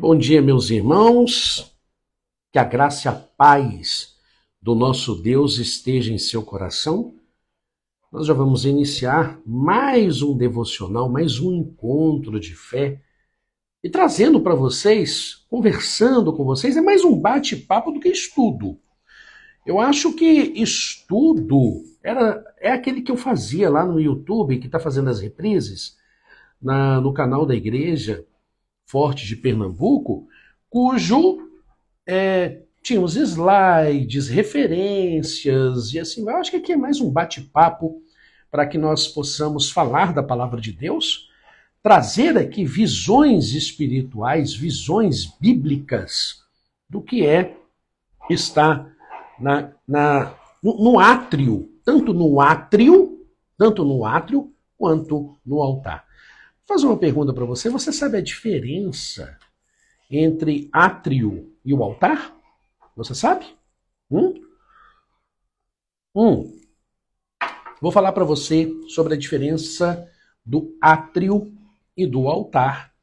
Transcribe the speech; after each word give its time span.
Bom 0.00 0.16
dia, 0.16 0.40
meus 0.40 0.70
irmãos. 0.70 1.76
Que 2.50 2.58
a 2.58 2.64
graça 2.64 3.06
e 3.06 3.10
a 3.10 3.12
paz 3.12 4.14
do 4.58 4.74
nosso 4.74 5.14
Deus 5.14 5.58
esteja 5.58 6.10
em 6.10 6.16
seu 6.16 6.42
coração. 6.42 7.14
Nós 8.10 8.26
já 8.26 8.32
vamos 8.32 8.64
iniciar 8.64 9.38
mais 9.44 10.22
um 10.22 10.34
devocional, 10.34 11.06
mais 11.10 11.38
um 11.38 11.52
encontro 11.52 12.40
de 12.40 12.56
fé 12.56 12.98
e 13.84 13.90
trazendo 13.90 14.40
para 14.40 14.54
vocês, 14.54 15.44
conversando 15.50 16.32
com 16.32 16.46
vocês, 16.46 16.78
é 16.78 16.80
mais 16.80 17.04
um 17.04 17.14
bate-papo 17.14 17.92
do 17.92 18.00
que 18.00 18.08
estudo. 18.08 18.80
Eu 19.66 19.78
acho 19.78 20.14
que 20.14 20.24
estudo 20.56 21.84
era 22.02 22.42
é 22.58 22.72
aquele 22.72 23.02
que 23.02 23.12
eu 23.12 23.18
fazia 23.18 23.68
lá 23.68 23.84
no 23.84 24.00
YouTube, 24.00 24.60
que 24.60 24.66
está 24.66 24.80
fazendo 24.80 25.10
as 25.10 25.20
reprises 25.20 25.98
na, 26.60 27.02
no 27.02 27.12
canal 27.12 27.44
da 27.44 27.54
igreja 27.54 28.24
Forte 28.90 29.24
de 29.24 29.36
Pernambuco, 29.36 30.26
cujo 30.68 31.48
é, 32.04 32.62
tinha 32.82 33.00
os 33.00 33.14
slides, 33.14 34.26
referências 34.26 35.94
e 35.94 36.00
assim. 36.00 36.28
Eu 36.28 36.36
acho 36.36 36.50
que 36.50 36.56
aqui 36.56 36.72
é 36.72 36.76
mais 36.76 37.00
um 37.00 37.08
bate-papo 37.08 38.02
para 38.50 38.66
que 38.66 38.76
nós 38.76 39.06
possamos 39.06 39.70
falar 39.70 40.12
da 40.12 40.24
palavra 40.24 40.60
de 40.60 40.72
Deus, 40.72 41.30
trazer 41.80 42.36
aqui 42.36 42.64
visões 42.64 43.54
espirituais, 43.54 44.54
visões 44.54 45.24
bíblicas 45.24 46.42
do 46.88 47.00
que 47.00 47.24
é 47.24 47.56
estar 48.28 48.92
na, 49.38 49.70
na, 49.86 50.34
no, 50.60 50.82
no 50.82 50.98
átrio, 50.98 51.70
tanto 51.84 52.12
no 52.12 52.40
átrio, 52.40 53.24
tanto 53.56 53.84
no 53.84 54.04
átrio 54.04 54.52
quanto 54.76 55.36
no 55.46 55.62
altar. 55.62 56.09
Fazer 56.70 56.86
uma 56.86 56.96
pergunta 56.96 57.34
para 57.34 57.44
você. 57.44 57.68
Você 57.68 57.92
sabe 57.92 58.18
a 58.18 58.20
diferença 58.20 59.36
entre 60.08 60.70
átrio 60.72 61.52
e 61.64 61.74
o 61.74 61.82
altar? 61.82 62.32
Você 62.94 63.12
sabe? 63.12 63.44
Hum? 64.08 64.40
Hum. 66.14 66.60
Vou 67.82 67.90
falar 67.90 68.12
para 68.12 68.22
você 68.22 68.72
sobre 68.86 69.14
a 69.14 69.16
diferença 69.16 70.08
do 70.46 70.78
átrio 70.80 71.52
e 71.96 72.06
do 72.06 72.28
altar 72.28 72.94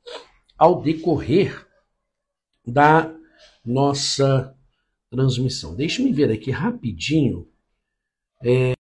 ao 0.58 0.82
decorrer 0.82 1.68
da 2.66 3.14
nossa 3.66 4.56
transmissão. 5.10 5.76
Deixe-me 5.76 6.14
ver 6.14 6.32
aqui 6.32 6.52
rapidinho. 6.52 7.46
É... 8.42 8.77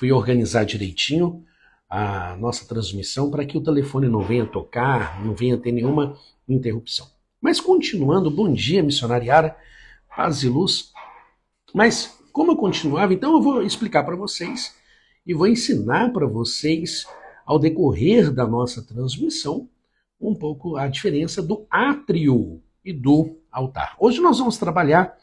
Fui 0.00 0.10
organizar 0.10 0.64
direitinho 0.64 1.44
a 1.86 2.34
nossa 2.36 2.66
transmissão 2.66 3.30
para 3.30 3.44
que 3.44 3.58
o 3.58 3.62
telefone 3.62 4.08
não 4.08 4.22
venha 4.22 4.46
tocar, 4.46 5.22
não 5.22 5.34
venha 5.34 5.58
ter 5.58 5.72
nenhuma 5.72 6.16
interrupção. 6.48 7.06
Mas 7.38 7.60
continuando, 7.60 8.30
bom 8.30 8.50
dia, 8.50 8.82
missionariara, 8.82 9.54
paz 10.08 10.42
e 10.42 10.48
luz. 10.48 10.90
Mas 11.74 12.18
como 12.32 12.52
eu 12.52 12.56
continuava, 12.56 13.12
então 13.12 13.34
eu 13.34 13.42
vou 13.42 13.62
explicar 13.62 14.02
para 14.02 14.16
vocês 14.16 14.74
e 15.26 15.34
vou 15.34 15.46
ensinar 15.46 16.14
para 16.14 16.26
vocês, 16.26 17.04
ao 17.44 17.58
decorrer 17.58 18.32
da 18.32 18.46
nossa 18.46 18.80
transmissão, 18.80 19.68
um 20.18 20.34
pouco 20.34 20.78
a 20.78 20.88
diferença 20.88 21.42
do 21.42 21.66
átrio 21.70 22.62
e 22.82 22.90
do 22.90 23.36
altar. 23.52 23.96
Hoje 24.00 24.18
nós 24.22 24.38
vamos 24.38 24.56
trabalhar 24.56 25.14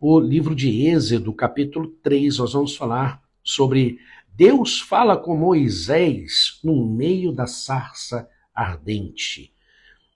o 0.00 0.20
livro 0.20 0.54
de 0.54 0.86
Êxodo, 0.86 1.32
capítulo 1.32 1.88
3. 2.04 2.38
Nós 2.38 2.52
vamos 2.52 2.76
falar 2.76 3.20
sobre 3.42 3.98
Deus 4.34 4.80
fala 4.80 5.16
com 5.16 5.36
Moisés 5.36 6.58
no 6.62 6.86
meio 6.86 7.32
da 7.32 7.46
sarça 7.46 8.28
ardente. 8.54 9.52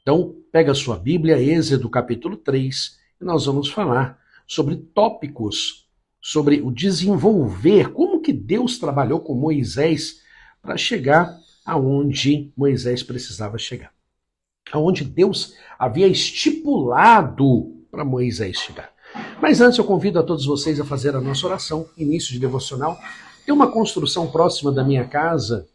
Então, 0.03 0.37
pega 0.53 0.75
sua 0.75 0.97
Bíblia, 0.97 1.41
Êxodo, 1.41 1.91
capítulo 1.91 2.37
3, 2.37 2.99
e 3.21 3.25
nós 3.25 3.47
vamos 3.47 3.69
falar 3.69 4.19
sobre 4.47 4.77
tópicos, 4.77 5.89
sobre 6.21 6.61
o 6.61 6.71
desenvolver, 6.71 7.93
como 7.93 8.21
que 8.21 8.33
Deus 8.33 8.79
trabalhou 8.79 9.21
com 9.21 9.35
Moisés 9.35 10.23
para 10.63 10.77
chegar 10.77 11.39
aonde 11.65 12.53
Moisés 12.57 13.03
precisava 13.03 13.59
chegar 13.59 13.97
aonde 14.73 15.05
Deus 15.05 15.55
havia 15.79 16.07
estipulado 16.07 17.85
para 17.91 18.05
Moisés 18.05 18.59
chegar. 18.59 18.93
Mas 19.41 19.61
antes 19.61 19.79
eu 19.79 19.85
convido 19.85 20.19
a 20.19 20.23
todos 20.23 20.47
vocês 20.47 20.81
a 20.81 20.85
fazer 20.85 21.15
a 21.15 21.21
nossa 21.21 21.47
oração, 21.47 21.87
início 21.97 22.33
de 22.33 22.39
devocional. 22.39 22.99
Tem 23.45 23.55
uma 23.55 23.71
construção 23.71 24.27
próxima 24.27 24.73
da 24.73 24.83
minha 24.83 25.05
casa, 25.07 25.69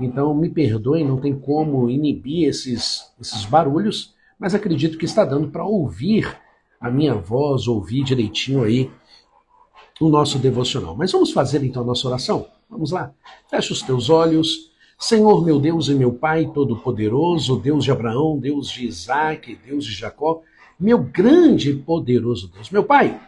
então 0.00 0.34
me 0.34 0.48
perdoem, 0.48 1.04
não 1.04 1.20
tem 1.20 1.38
como 1.38 1.90
inibir 1.90 2.48
esses, 2.48 3.12
esses 3.20 3.44
barulhos, 3.44 4.14
mas 4.38 4.54
acredito 4.54 4.98
que 4.98 5.04
está 5.04 5.24
dando 5.24 5.48
para 5.48 5.64
ouvir 5.64 6.36
a 6.80 6.90
minha 6.90 7.14
voz, 7.14 7.66
ouvir 7.66 8.04
direitinho 8.04 8.62
aí 8.62 8.90
o 10.00 10.08
nosso 10.08 10.38
devocional. 10.38 10.94
Mas 10.96 11.12
vamos 11.12 11.32
fazer 11.32 11.64
então 11.64 11.82
a 11.82 11.86
nossa 11.86 12.06
oração? 12.06 12.46
Vamos 12.68 12.92
lá? 12.92 13.12
Feche 13.48 13.72
os 13.72 13.82
teus 13.82 14.10
olhos. 14.10 14.70
Senhor 14.98 15.44
meu 15.44 15.58
Deus 15.60 15.88
e 15.88 15.94
meu 15.94 16.12
Pai 16.12 16.46
Todo-Poderoso, 16.46 17.58
Deus 17.58 17.84
de 17.84 17.90
Abraão, 17.90 18.38
Deus 18.38 18.68
de 18.68 18.86
Isaac, 18.86 19.58
Deus 19.66 19.84
de 19.84 19.92
Jacó, 19.92 20.40
meu 20.78 20.98
grande 20.98 21.70
e 21.70 21.76
poderoso 21.76 22.50
Deus. 22.52 22.70
Meu 22.70 22.84
Pai, 22.84 23.20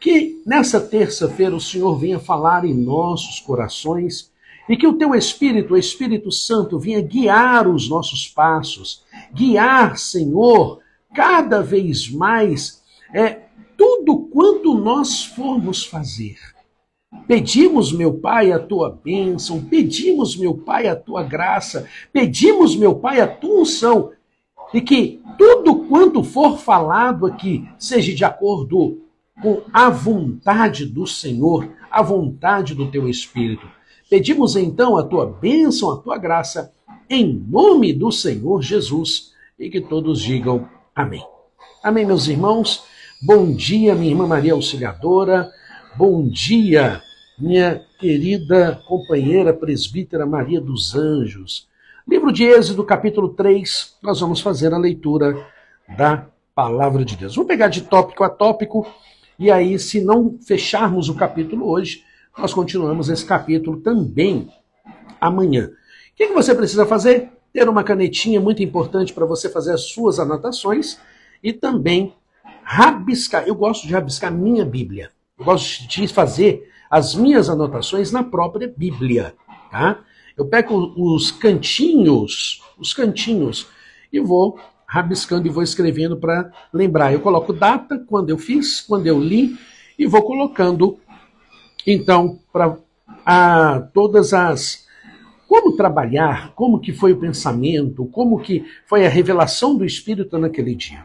que 0.00 0.42
nessa 0.46 0.80
terça-feira 0.80 1.54
o 1.54 1.60
Senhor 1.60 1.96
venha 1.96 2.18
falar 2.18 2.64
em 2.64 2.74
nossos 2.74 3.40
corações 3.40 4.30
e 4.68 4.76
que 4.76 4.86
o 4.86 4.94
Teu 4.94 5.14
Espírito, 5.14 5.74
o 5.74 5.78
Espírito 5.78 6.30
Santo, 6.30 6.78
venha 6.78 7.00
guiar 7.00 7.66
os 7.66 7.88
nossos 7.88 8.28
passos, 8.28 9.02
guiar, 9.34 9.98
Senhor, 9.98 10.80
cada 11.14 11.62
vez 11.62 12.10
mais 12.10 12.82
é 13.12 13.40
tudo 13.76 14.28
quanto 14.30 14.74
nós 14.74 15.24
formos 15.24 15.84
fazer 15.84 16.36
Pedimos, 17.26 17.92
meu 17.92 18.14
Pai, 18.14 18.52
a 18.52 18.58
tua 18.58 18.90
bênção, 18.90 19.64
pedimos, 19.64 20.36
meu 20.36 20.54
Pai, 20.54 20.86
a 20.86 20.96
tua 20.96 21.22
graça, 21.22 21.88
pedimos, 22.12 22.76
meu 22.76 22.94
Pai, 22.96 23.20
a 23.20 23.26
tua 23.26 23.62
unção, 23.62 24.12
e 24.72 24.80
que 24.80 25.20
tudo 25.38 25.84
quanto 25.84 26.22
for 26.22 26.58
falado 26.58 27.26
aqui 27.26 27.68
seja 27.78 28.14
de 28.14 28.24
acordo 28.24 29.00
com 29.42 29.62
a 29.72 29.88
vontade 29.88 30.84
do 30.84 31.06
Senhor, 31.06 31.68
a 31.90 32.02
vontade 32.02 32.74
do 32.74 32.90
teu 32.90 33.08
Espírito. 33.08 33.66
Pedimos 34.08 34.56
então 34.56 34.96
a 34.96 35.02
tua 35.02 35.26
bênção, 35.26 35.90
a 35.90 35.96
tua 35.96 36.18
graça, 36.18 36.72
em 37.08 37.32
nome 37.48 37.92
do 37.92 38.12
Senhor 38.12 38.62
Jesus, 38.62 39.32
e 39.58 39.70
que 39.70 39.80
todos 39.80 40.20
digam 40.20 40.68
amém. 40.94 41.24
Amém, 41.82 42.04
meus 42.04 42.28
irmãos. 42.28 42.84
Bom 43.22 43.52
dia, 43.52 43.94
minha 43.94 44.10
irmã 44.10 44.26
Maria 44.26 44.52
Auxiliadora. 44.52 45.50
Bom 45.96 46.26
dia, 46.28 47.02
minha 47.38 47.82
querida 47.98 48.80
companheira 48.86 49.52
presbítera 49.52 50.26
Maria 50.26 50.60
dos 50.60 50.94
Anjos. 50.94 51.69
Livro 52.10 52.32
de 52.32 52.42
Êxodo, 52.42 52.82
capítulo 52.82 53.28
3, 53.28 53.94
nós 54.02 54.18
vamos 54.18 54.40
fazer 54.40 54.74
a 54.74 54.76
leitura 54.76 55.46
da 55.96 56.26
palavra 56.52 57.04
de 57.04 57.16
Deus. 57.16 57.36
Vamos 57.36 57.46
pegar 57.46 57.68
de 57.68 57.82
tópico 57.82 58.24
a 58.24 58.28
tópico, 58.28 58.84
e 59.38 59.48
aí, 59.48 59.78
se 59.78 60.00
não 60.00 60.36
fecharmos 60.44 61.08
o 61.08 61.14
capítulo 61.14 61.70
hoje, 61.70 62.02
nós 62.36 62.52
continuamos 62.52 63.08
esse 63.08 63.24
capítulo 63.24 63.76
também 63.76 64.52
amanhã. 65.20 65.66
O 65.66 66.16
que, 66.16 66.26
que 66.26 66.34
você 66.34 66.52
precisa 66.52 66.84
fazer? 66.84 67.30
Ter 67.52 67.68
uma 67.68 67.84
canetinha 67.84 68.40
muito 68.40 68.60
importante 68.60 69.12
para 69.12 69.24
você 69.24 69.48
fazer 69.48 69.72
as 69.72 69.82
suas 69.82 70.18
anotações 70.18 70.98
e 71.40 71.52
também 71.52 72.12
rabiscar. 72.64 73.44
Eu 73.46 73.54
gosto 73.54 73.86
de 73.86 73.92
rabiscar 73.92 74.32
minha 74.32 74.64
Bíblia. 74.64 75.12
Eu 75.38 75.44
gosto 75.44 75.86
de 75.86 76.08
fazer 76.08 76.68
as 76.90 77.14
minhas 77.14 77.48
anotações 77.48 78.10
na 78.10 78.24
própria 78.24 78.66
Bíblia, 78.66 79.32
tá? 79.70 80.00
Eu 80.36 80.46
pego 80.46 80.92
os 80.96 81.30
cantinhos, 81.30 82.62
os 82.78 82.94
cantinhos, 82.94 83.66
e 84.12 84.20
vou 84.20 84.58
rabiscando 84.86 85.46
e 85.46 85.50
vou 85.50 85.62
escrevendo 85.62 86.16
para 86.16 86.50
lembrar. 86.72 87.12
Eu 87.12 87.20
coloco 87.20 87.52
data, 87.52 87.98
quando 88.08 88.30
eu 88.30 88.38
fiz, 88.38 88.80
quando 88.80 89.06
eu 89.06 89.20
li, 89.20 89.56
e 89.98 90.06
vou 90.06 90.22
colocando, 90.22 90.98
então, 91.86 92.40
para 92.52 93.80
todas 93.92 94.32
as 94.32 94.88
como 95.46 95.76
trabalhar, 95.76 96.52
como 96.54 96.78
que 96.78 96.92
foi 96.92 97.12
o 97.12 97.18
pensamento, 97.18 98.06
como 98.06 98.40
que 98.40 98.64
foi 98.86 99.04
a 99.04 99.08
revelação 99.08 99.76
do 99.76 99.84
Espírito 99.84 100.38
naquele 100.38 100.76
dia. 100.76 101.04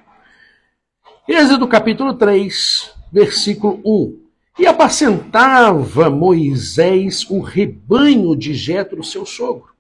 Êxodo 1.27 1.67
capítulo 1.67 2.13
3, 2.13 2.93
versículo 3.11 3.81
1. 3.83 4.24
E 4.57 4.65
apacentava 4.65 6.09
Moisés 6.09 7.29
o 7.29 7.41
rebanho 7.41 8.33
de 8.37 8.53
Jetro, 8.53 9.03
seu 9.03 9.25
sogro, 9.25 9.73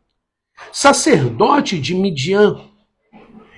sacerdote 0.69 1.79
de 1.79 1.95
Midian, 1.95 2.59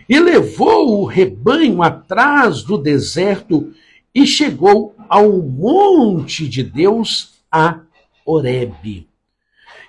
e 0.08 0.20
levou 0.20 1.02
o 1.02 1.06
rebanho 1.06 1.82
atrás 1.82 2.62
do 2.62 2.78
deserto 2.78 3.74
e 4.14 4.28
chegou 4.28 4.96
ao 5.10 5.32
monte 5.42 6.48
de 6.48 6.62
Deus, 6.62 7.34
a 7.52 7.82
Horebe. 8.24 9.10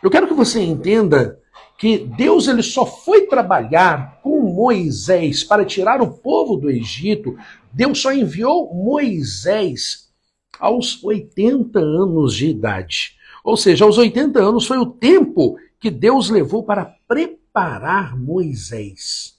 Eu 0.03 0.11
quero 0.11 0.27
que 0.27 0.35
você 0.35 0.63
entenda 0.63 1.39
que 1.77 1.99
Deus 1.99 2.49
ele 2.49 2.63
só 2.63 2.87
foi 2.87 3.27
trabalhar 3.27 4.19
com 4.23 4.41
Moisés 4.41 5.45
para 5.45 5.65
tirar 5.65 6.01
o 6.01 6.11
povo 6.11 6.57
do 6.57 6.71
Egito, 6.71 7.37
Deus 7.71 8.01
só 8.01 8.13
enviou 8.13 8.75
Moisés 8.75 10.08
aos 10.59 11.03
80 11.03 11.79
anos 11.79 12.35
de 12.35 12.49
idade. 12.49 13.17
Ou 13.45 13.57
seja, 13.57 13.85
aos 13.85 13.99
80 13.99 14.39
anos 14.41 14.67
foi 14.67 14.79
o 14.79 14.87
tempo 14.87 15.57
que 15.79 15.91
Deus 15.91 16.29
levou 16.29 16.63
para 16.63 16.97
preparar 17.07 18.19
Moisés. 18.19 19.39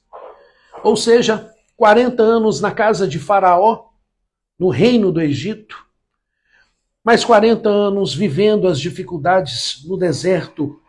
Ou 0.83 0.95
seja, 0.95 1.51
40 1.75 2.21
anos 2.23 2.61
na 2.61 2.71
casa 2.71 3.07
de 3.07 3.19
Faraó, 3.19 3.89
no 4.57 4.69
reino 4.69 5.11
do 5.11 5.21
Egito, 5.21 5.85
mais 7.03 7.25
40 7.25 7.69
anos 7.69 8.13
vivendo 8.13 8.67
as 8.67 8.79
dificuldades 8.79 9.83
no 9.85 9.97
deserto, 9.97 10.79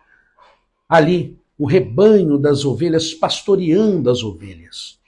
ali, 0.89 1.39
o 1.57 1.67
rebanho 1.67 2.39
das 2.39 2.65
ovelhas, 2.65 3.15
pastoreando 3.15 4.11
as 4.11 4.23
ovelhas. 4.23 5.00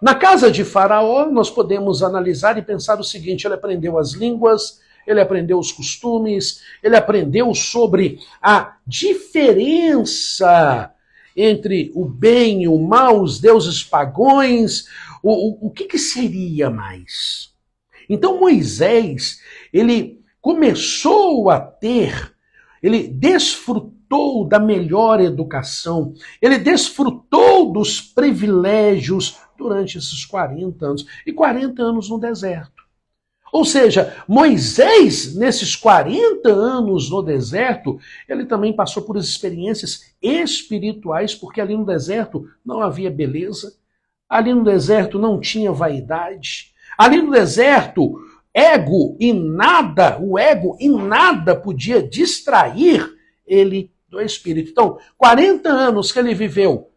Na 0.00 0.14
casa 0.14 0.50
de 0.50 0.62
Faraó, 0.62 1.26
nós 1.30 1.50
podemos 1.50 2.02
analisar 2.02 2.58
e 2.58 2.62
pensar 2.62 3.00
o 3.00 3.04
seguinte: 3.04 3.46
ele 3.46 3.54
aprendeu 3.54 3.98
as 3.98 4.12
línguas, 4.12 4.80
ele 5.06 5.20
aprendeu 5.20 5.58
os 5.58 5.72
costumes, 5.72 6.60
ele 6.82 6.96
aprendeu 6.96 7.54
sobre 7.54 8.18
a 8.42 8.76
diferença 8.86 10.92
entre 11.34 11.90
o 11.94 12.04
bem 12.04 12.64
e 12.64 12.68
o 12.68 12.78
mal, 12.78 13.22
os 13.22 13.38
deuses 13.38 13.82
pagões, 13.82 14.86
o, 15.22 15.30
o, 15.30 15.66
o 15.66 15.70
que, 15.70 15.84
que 15.84 15.98
seria 15.98 16.70
mais? 16.70 17.54
Então 18.08 18.40
Moisés, 18.40 19.40
ele 19.72 20.20
começou 20.40 21.50
a 21.50 21.60
ter, 21.60 22.34
ele 22.82 23.08
desfrutou 23.08 24.46
da 24.46 24.58
melhor 24.58 25.20
educação, 25.20 26.14
ele 26.40 26.58
desfrutou 26.58 27.72
dos 27.72 28.00
privilégios 28.00 29.38
durante 29.56 29.98
esses 29.98 30.24
40 30.24 30.86
anos, 30.86 31.06
e 31.26 31.32
40 31.32 31.82
anos 31.82 32.08
no 32.08 32.18
deserto. 32.18 32.76
Ou 33.52 33.64
seja, 33.64 34.14
Moisés, 34.28 35.34
nesses 35.34 35.74
40 35.76 36.48
anos 36.48 37.08
no 37.08 37.22
deserto, 37.22 37.98
ele 38.28 38.44
também 38.44 38.72
passou 38.72 39.02
por 39.02 39.16
experiências 39.16 40.14
espirituais, 40.20 41.34
porque 41.34 41.60
ali 41.60 41.76
no 41.76 41.86
deserto 41.86 42.48
não 42.64 42.80
havia 42.80 43.10
beleza, 43.10 43.74
ali 44.28 44.52
no 44.52 44.64
deserto 44.64 45.18
não 45.18 45.40
tinha 45.40 45.72
vaidade, 45.72 46.72
ali 46.98 47.22
no 47.22 47.30
deserto, 47.30 48.20
ego 48.52 49.16
e 49.20 49.32
nada, 49.32 50.18
o 50.20 50.38
ego 50.38 50.76
em 50.80 50.90
nada 50.90 51.54
podia 51.54 52.02
distrair 52.02 53.14
ele 53.46 53.90
do 54.08 54.20
espírito. 54.20 54.70
Então, 54.70 54.98
40 55.16 55.68
anos 55.68 56.10
que 56.10 56.18
ele 56.18 56.34
viveu 56.34 56.90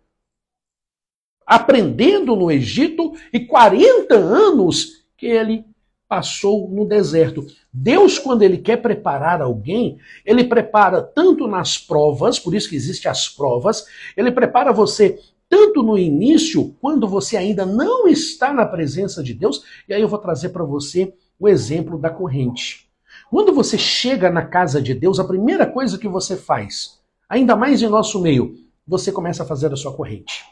aprendendo 1.49 2.35
no 2.35 2.51
Egito 2.51 3.13
e 3.33 3.39
40 3.39 4.13
anos 4.13 5.03
que 5.17 5.25
ele 5.25 5.65
passou 6.07 6.69
no 6.69 6.85
deserto. 6.85 7.43
Deus, 7.73 8.19
quando 8.19 8.43
ele 8.43 8.59
quer 8.59 8.77
preparar 8.77 9.41
alguém, 9.41 9.97
ele 10.23 10.43
prepara 10.43 11.01
tanto 11.01 11.47
nas 11.47 11.75
provas, 11.75 12.37
por 12.37 12.53
isso 12.53 12.69
que 12.69 12.75
existem 12.75 13.09
as 13.09 13.27
provas, 13.27 13.83
ele 14.15 14.31
prepara 14.31 14.71
você 14.71 15.19
tanto 15.49 15.81
no 15.81 15.97
início, 15.97 16.75
quando 16.79 17.07
você 17.07 17.35
ainda 17.35 17.65
não 17.65 18.07
está 18.07 18.53
na 18.53 18.65
presença 18.67 19.23
de 19.23 19.33
Deus, 19.33 19.63
e 19.87 19.93
aí 19.95 20.01
eu 20.01 20.07
vou 20.07 20.19
trazer 20.19 20.49
para 20.49 20.63
você 20.63 21.11
o 21.39 21.49
exemplo 21.49 21.97
da 21.97 22.11
corrente. 22.11 22.87
Quando 23.31 23.51
você 23.51 23.75
chega 23.75 24.29
na 24.29 24.45
casa 24.45 24.79
de 24.79 24.93
Deus, 24.93 25.19
a 25.19 25.23
primeira 25.23 25.65
coisa 25.65 25.97
que 25.97 26.07
você 26.07 26.37
faz, 26.37 26.99
ainda 27.27 27.55
mais 27.55 27.81
em 27.81 27.89
nosso 27.89 28.21
meio, 28.21 28.55
você 28.87 29.11
começa 29.11 29.41
a 29.41 29.47
fazer 29.47 29.73
a 29.73 29.75
sua 29.75 29.93
corrente. 29.93 30.43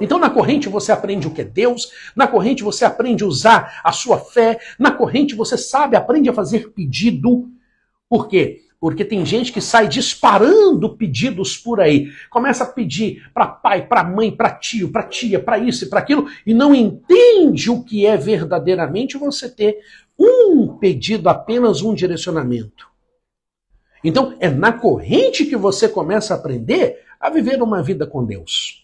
Então, 0.00 0.18
na 0.18 0.30
corrente 0.30 0.68
você 0.68 0.92
aprende 0.92 1.26
o 1.26 1.30
que 1.30 1.40
é 1.40 1.44
Deus, 1.44 1.90
na 2.14 2.26
corrente 2.26 2.62
você 2.62 2.84
aprende 2.84 3.24
a 3.24 3.26
usar 3.26 3.80
a 3.82 3.92
sua 3.92 4.18
fé, 4.18 4.58
na 4.78 4.90
corrente 4.90 5.34
você 5.34 5.56
sabe, 5.56 5.96
aprende 5.96 6.28
a 6.28 6.32
fazer 6.32 6.70
pedido. 6.70 7.48
Por 8.08 8.28
quê? 8.28 8.62
Porque 8.80 9.04
tem 9.04 9.26
gente 9.26 9.52
que 9.52 9.60
sai 9.60 9.88
disparando 9.88 10.96
pedidos 10.96 11.56
por 11.56 11.80
aí. 11.80 12.12
Começa 12.30 12.62
a 12.62 12.66
pedir 12.66 13.28
para 13.34 13.46
pai, 13.46 13.86
para 13.86 14.04
mãe, 14.04 14.30
para 14.30 14.50
tio, 14.50 14.92
para 14.92 15.02
tia, 15.02 15.40
para 15.40 15.58
isso 15.58 15.84
e 15.84 15.88
para 15.88 15.98
aquilo, 15.98 16.28
e 16.46 16.54
não 16.54 16.74
entende 16.74 17.70
o 17.70 17.82
que 17.82 18.06
é 18.06 18.16
verdadeiramente 18.16 19.18
você 19.18 19.48
ter 19.48 19.78
um 20.18 20.76
pedido, 20.78 21.28
apenas 21.28 21.82
um 21.82 21.92
direcionamento. 21.92 22.88
Então, 24.02 24.36
é 24.38 24.48
na 24.48 24.72
corrente 24.72 25.44
que 25.44 25.56
você 25.56 25.88
começa 25.88 26.32
a 26.32 26.36
aprender 26.36 27.04
a 27.18 27.30
viver 27.30 27.60
uma 27.60 27.82
vida 27.82 28.06
com 28.06 28.24
Deus. 28.24 28.77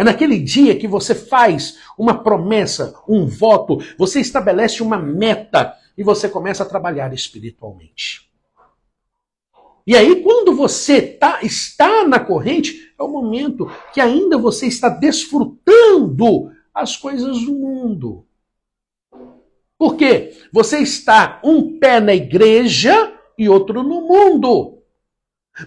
É 0.00 0.02
naquele 0.02 0.38
dia 0.38 0.74
que 0.78 0.88
você 0.88 1.14
faz 1.14 1.78
uma 1.98 2.22
promessa, 2.22 2.94
um 3.06 3.26
voto, 3.26 3.84
você 3.98 4.18
estabelece 4.18 4.82
uma 4.82 4.96
meta 4.96 5.76
e 5.94 6.02
você 6.02 6.26
começa 6.26 6.62
a 6.62 6.66
trabalhar 6.66 7.12
espiritualmente. 7.12 8.26
E 9.86 9.94
aí, 9.94 10.22
quando 10.22 10.56
você 10.56 11.02
tá, 11.02 11.40
está 11.42 12.08
na 12.08 12.18
corrente, 12.18 12.94
é 12.98 13.02
o 13.02 13.08
momento 13.08 13.70
que 13.92 14.00
ainda 14.00 14.38
você 14.38 14.68
está 14.68 14.88
desfrutando 14.88 16.50
as 16.72 16.96
coisas 16.96 17.38
do 17.42 17.52
mundo. 17.52 18.24
Por 19.76 19.96
quê? 19.96 20.34
Você 20.50 20.78
está 20.78 21.42
um 21.44 21.78
pé 21.78 22.00
na 22.00 22.14
igreja 22.14 23.12
e 23.36 23.50
outro 23.50 23.82
no 23.82 24.00
mundo. 24.08 24.79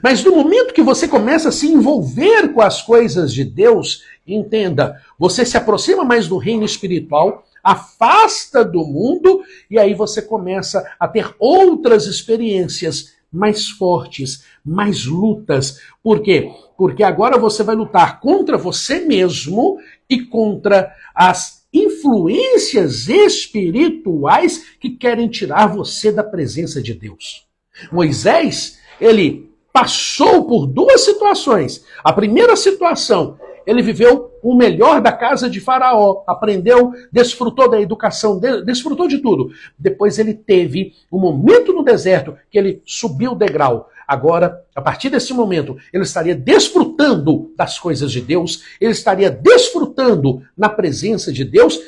Mas 0.01 0.23
no 0.23 0.35
momento 0.35 0.73
que 0.73 0.81
você 0.81 1.07
começa 1.07 1.49
a 1.49 1.51
se 1.51 1.67
envolver 1.67 2.53
com 2.53 2.61
as 2.61 2.81
coisas 2.81 3.33
de 3.33 3.43
Deus, 3.43 4.03
entenda, 4.25 5.01
você 5.17 5.45
se 5.45 5.57
aproxima 5.57 6.03
mais 6.03 6.27
do 6.27 6.37
reino 6.37 6.65
espiritual, 6.65 7.45
afasta 7.63 8.63
do 8.63 8.85
mundo 8.85 9.41
e 9.69 9.79
aí 9.79 9.93
você 9.93 10.21
começa 10.21 10.85
a 10.99 11.07
ter 11.07 11.33
outras 11.39 12.05
experiências 12.05 13.13
mais 13.31 13.69
fortes, 13.69 14.43
mais 14.63 15.05
lutas. 15.05 15.79
Por 16.03 16.21
quê? 16.21 16.51
Porque 16.77 17.03
agora 17.03 17.37
você 17.37 17.63
vai 17.63 17.75
lutar 17.75 18.19
contra 18.19 18.57
você 18.57 18.99
mesmo 18.99 19.79
e 20.09 20.21
contra 20.21 20.93
as 21.15 21.63
influências 21.73 23.07
espirituais 23.07 24.75
que 24.79 24.91
querem 24.91 25.27
tirar 25.27 25.67
você 25.67 26.11
da 26.11 26.23
presença 26.23 26.81
de 26.81 26.93
Deus. 26.93 27.47
Moisés, 27.91 28.77
ele 29.01 29.52
passou 29.73 30.45
por 30.45 30.67
duas 30.67 31.01
situações. 31.01 31.83
A 32.03 32.13
primeira 32.13 32.55
situação, 32.55 33.39
ele 33.65 33.81
viveu 33.81 34.31
o 34.43 34.55
melhor 34.55 35.01
da 35.01 35.11
casa 35.11 35.49
de 35.49 35.59
Faraó, 35.59 36.23
aprendeu, 36.27 36.91
desfrutou 37.11 37.67
da 37.67 37.81
educação, 37.81 38.39
desfrutou 38.63 39.07
de 39.07 39.17
tudo. 39.17 39.51
Depois 39.77 40.19
ele 40.19 40.33
teve 40.35 40.93
um 41.11 41.19
momento 41.19 41.73
no 41.73 41.83
deserto 41.83 42.37
que 42.51 42.57
ele 42.57 42.83
subiu 42.85 43.31
o 43.31 43.35
degrau. 43.35 43.89
Agora, 44.07 44.61
a 44.75 44.81
partir 44.81 45.09
desse 45.09 45.33
momento, 45.33 45.77
ele 45.91 46.03
estaria 46.03 46.35
desfrutando 46.35 47.51
das 47.57 47.79
coisas 47.79 48.11
de 48.11 48.21
Deus, 48.21 48.63
ele 48.79 48.91
estaria 48.91 49.31
desfrutando 49.31 50.43
na 50.55 50.69
presença 50.69 51.31
de 51.31 51.43
Deus, 51.43 51.79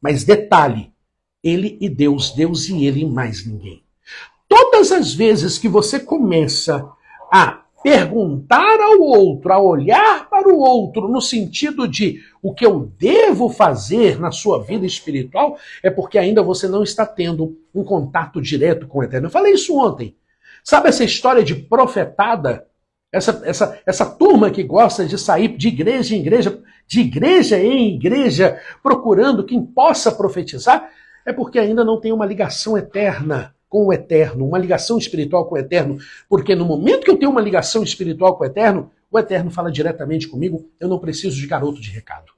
mas 0.00 0.22
detalhe, 0.22 0.92
ele 1.42 1.78
e 1.80 1.88
Deus, 1.88 2.30
Deus 2.30 2.68
e 2.68 2.84
ele 2.84 3.00
e 3.00 3.06
mais 3.06 3.44
ninguém. 3.44 3.82
Todas 4.46 4.92
as 4.92 5.14
vezes 5.14 5.58
que 5.58 5.66
você 5.66 5.98
começa 5.98 6.88
a 7.32 7.62
perguntar 7.82 8.78
ao 8.78 9.00
outro, 9.00 9.52
a 9.52 9.58
olhar 9.58 10.28
para 10.28 10.48
o 10.48 10.58
outro 10.58 11.08
no 11.08 11.20
sentido 11.20 11.88
de 11.88 12.20
o 12.42 12.52
que 12.52 12.64
eu 12.64 12.92
devo 12.98 13.48
fazer 13.48 14.20
na 14.20 14.30
sua 14.30 14.62
vida 14.62 14.84
espiritual, 14.84 15.58
é 15.82 15.90
porque 15.90 16.18
ainda 16.18 16.42
você 16.42 16.68
não 16.68 16.82
está 16.82 17.06
tendo 17.06 17.58
um 17.74 17.82
contato 17.82 18.40
direto 18.40 18.86
com 18.86 18.98
o 18.98 19.02
Eterno. 19.02 19.26
Eu 19.26 19.30
falei 19.30 19.54
isso 19.54 19.76
ontem. 19.76 20.14
Sabe 20.62 20.90
essa 20.90 21.02
história 21.02 21.42
de 21.42 21.54
profetada? 21.54 22.66
Essa, 23.10 23.42
essa, 23.44 23.80
essa 23.84 24.06
turma 24.06 24.50
que 24.50 24.62
gosta 24.62 25.04
de 25.04 25.18
sair 25.18 25.48
de 25.56 25.68
igreja 25.68 26.14
em 26.14 26.20
igreja, 26.20 26.62
de 26.86 27.00
igreja 27.00 27.58
em 27.58 27.94
igreja, 27.94 28.60
procurando 28.82 29.44
quem 29.44 29.64
possa 29.64 30.12
profetizar, 30.12 30.88
é 31.26 31.32
porque 31.32 31.58
ainda 31.58 31.84
não 31.84 32.00
tem 32.00 32.12
uma 32.12 32.26
ligação 32.26 32.76
eterna 32.78 33.54
com 33.72 33.86
o 33.86 33.92
eterno, 33.92 34.46
uma 34.46 34.58
ligação 34.58 34.98
espiritual 34.98 35.46
com 35.46 35.54
o 35.54 35.58
eterno, 35.58 35.96
porque 36.28 36.54
no 36.54 36.66
momento 36.66 37.04
que 37.04 37.10
eu 37.10 37.16
tenho 37.16 37.30
uma 37.30 37.40
ligação 37.40 37.82
espiritual 37.82 38.36
com 38.36 38.44
o 38.44 38.46
eterno, 38.46 38.90
o 39.10 39.18
eterno 39.18 39.50
fala 39.50 39.72
diretamente 39.72 40.28
comigo, 40.28 40.70
eu 40.78 40.90
não 40.90 40.98
preciso 40.98 41.34
de 41.34 41.46
garoto 41.46 41.80
de 41.80 41.90
recado. 41.90 42.30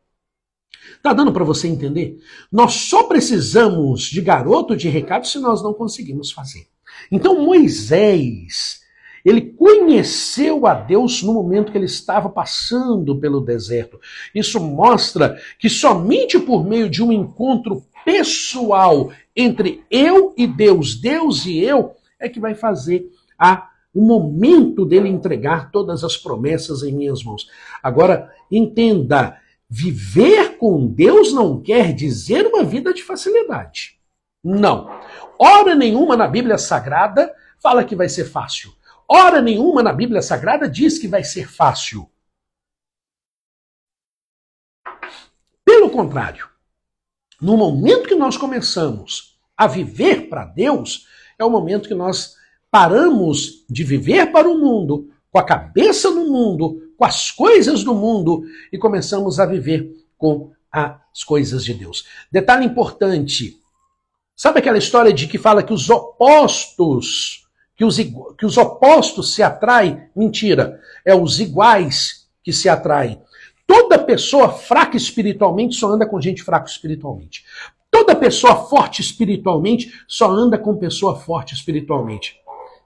Tá 1.03 1.13
dando 1.13 1.33
para 1.33 1.43
você 1.43 1.67
entender? 1.67 2.21
Nós 2.53 2.75
só 2.75 3.03
precisamos 3.03 4.03
de 4.03 4.21
garoto 4.21 4.77
de 4.77 4.89
recado 4.89 5.27
se 5.27 5.41
nós 5.41 5.61
não 5.61 5.75
conseguimos 5.75 6.31
fazer. 6.31 6.69
Então 7.11 7.45
Moisés, 7.45 8.83
ele 9.25 9.41
conheceu 9.41 10.69
a 10.69 10.75
Deus 10.75 11.21
no 11.21 11.35
momento 11.35 11.73
que 11.73 11.79
ele 11.79 11.87
estava 11.87 12.29
passando 12.29 13.19
pelo 13.19 13.41
deserto. 13.41 14.01
Isso 14.33 14.61
mostra 14.61 15.37
que 15.59 15.69
somente 15.69 16.39
por 16.39 16.65
meio 16.65 16.89
de 16.89 17.03
um 17.03 17.11
encontro 17.11 17.83
pessoal 18.05 19.11
entre 19.35 19.85
eu 19.91 20.35
e 20.37 20.47
Deus, 20.47 21.01
Deus 21.01 21.47
e 21.47 21.59
eu, 21.59 21.95
é 22.19 22.29
que 22.29 22.41
vai 22.41 22.55
fazer 22.55 23.11
a 23.39 23.71
o 23.95 24.03
momento 24.03 24.85
dele 24.85 25.09
entregar 25.09 25.71
todas 25.71 26.03
as 26.03 26.17
promessas 26.17 26.83
em 26.83 26.93
minhas 26.93 27.23
mãos. 27.23 27.49
Agora, 27.81 28.35
entenda, 28.51 29.41
viver 29.71 30.59
com 30.59 30.85
Deus 30.87 31.33
não 31.33 31.63
quer 31.63 31.95
dizer 31.95 32.45
uma 32.47 32.65
vida 32.65 32.93
de 32.93 33.05
facilidade. 33.05 34.01
Não. 34.43 34.91
Hora 35.39 35.77
nenhuma 35.77 36.17
na 36.17 36.27
Bíblia 36.27 36.59
Sagrada 36.59 37.33
fala 37.63 37.85
que 37.85 37.95
vai 37.95 38.09
ser 38.09 38.25
fácil. 38.25 38.75
Hora 39.09 39.41
nenhuma 39.41 39.83
na 39.83 39.93
Bíblia 39.93 40.21
Sagrada 40.21 40.69
diz 40.69 40.99
que 40.99 41.07
vai 41.07 41.23
ser 41.23 41.49
fácil. 41.49 42.11
Pelo 45.65 45.89
contrário, 45.89 46.49
no 47.41 47.57
momento 47.57 48.09
que 48.09 48.15
nós 48.15 48.37
começamos 48.37 49.37
a 49.57 49.67
viver 49.67 50.29
para 50.29 50.45
Deus, 50.45 51.07
é 51.39 51.45
o 51.45 51.51
momento 51.51 51.89
que 51.89 51.95
nós 51.95 52.35
paramos 52.71 53.65
de 53.69 53.85
viver 53.85 54.33
para 54.33 54.49
o 54.49 54.59
mundo, 54.59 55.09
com 55.31 55.39
a 55.39 55.45
cabeça 55.45 56.11
no 56.11 56.27
mundo, 56.27 56.93
com 56.97 57.05
as 57.05 57.31
coisas 57.31 57.85
do 57.85 57.95
mundo 57.95 58.45
e 58.73 58.79
começamos 58.79 59.39
a 59.39 59.47
viver 59.47 59.93
com 60.17 60.53
as 60.71 61.23
coisas 61.25 61.65
de 61.65 61.75
Deus. 61.75 62.05
Detalhe 62.31 62.65
importante: 62.65 63.59
sabe 64.35 64.59
aquela 64.59 64.79
história 64.79 65.13
de 65.13 65.27
que 65.27 65.39
fala 65.39 65.63
que 65.63 65.73
os 65.73 65.91
opostos, 65.91 67.47
que 67.77 67.85
os, 67.85 67.97
que 67.97 68.47
os 68.47 68.57
opostos 68.57 69.35
se 69.35 69.43
atraem? 69.43 70.09
Mentira, 70.15 70.81
é 71.05 71.15
os 71.15 71.41
iguais 71.41 72.29
que 72.43 72.53
se 72.53 72.69
atraem. 72.69 73.21
Toda 73.67 73.99
pessoa 73.99 74.51
fraca 74.51 74.97
espiritualmente 74.97 75.77
só 75.77 75.89
anda 75.89 76.07
com 76.07 76.21
gente 76.21 76.43
fraca 76.43 76.69
espiritualmente. 76.69 77.45
Toda 77.91 78.15
pessoa 78.15 78.57
forte 78.57 79.01
espiritualmente 79.01 79.93
só 80.07 80.31
anda 80.31 80.59
com 80.59 80.77
pessoa 80.77 81.17
forte 81.17 81.55
espiritualmente. 81.55 82.37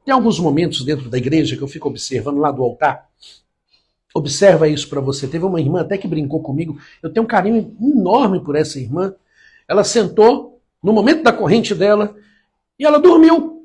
Tem 0.04 0.14
alguns 0.14 0.38
momentos 0.38 0.84
dentro 0.84 1.08
da 1.08 1.18
igreja 1.18 1.56
que 1.56 1.62
eu 1.62 1.68
fico 1.68 1.88
observando 1.88 2.38
lá 2.38 2.50
do 2.50 2.62
altar. 2.62 3.08
Observa 4.14 4.68
isso 4.68 4.88
para 4.88 5.00
você. 5.00 5.26
Teve 5.26 5.44
uma 5.44 5.60
irmã 5.60 5.80
até 5.80 5.98
que 5.98 6.08
brincou 6.08 6.42
comigo. 6.42 6.78
Eu 7.02 7.12
tenho 7.12 7.24
um 7.24 7.28
carinho 7.28 7.76
enorme 7.80 8.40
por 8.40 8.56
essa 8.56 8.78
irmã. 8.78 9.14
Ela 9.68 9.84
sentou 9.84 10.60
no 10.82 10.92
momento 10.92 11.22
da 11.22 11.32
corrente 11.32 11.74
dela 11.74 12.14
e 12.78 12.84
ela 12.84 12.98
dormiu. 12.98 13.62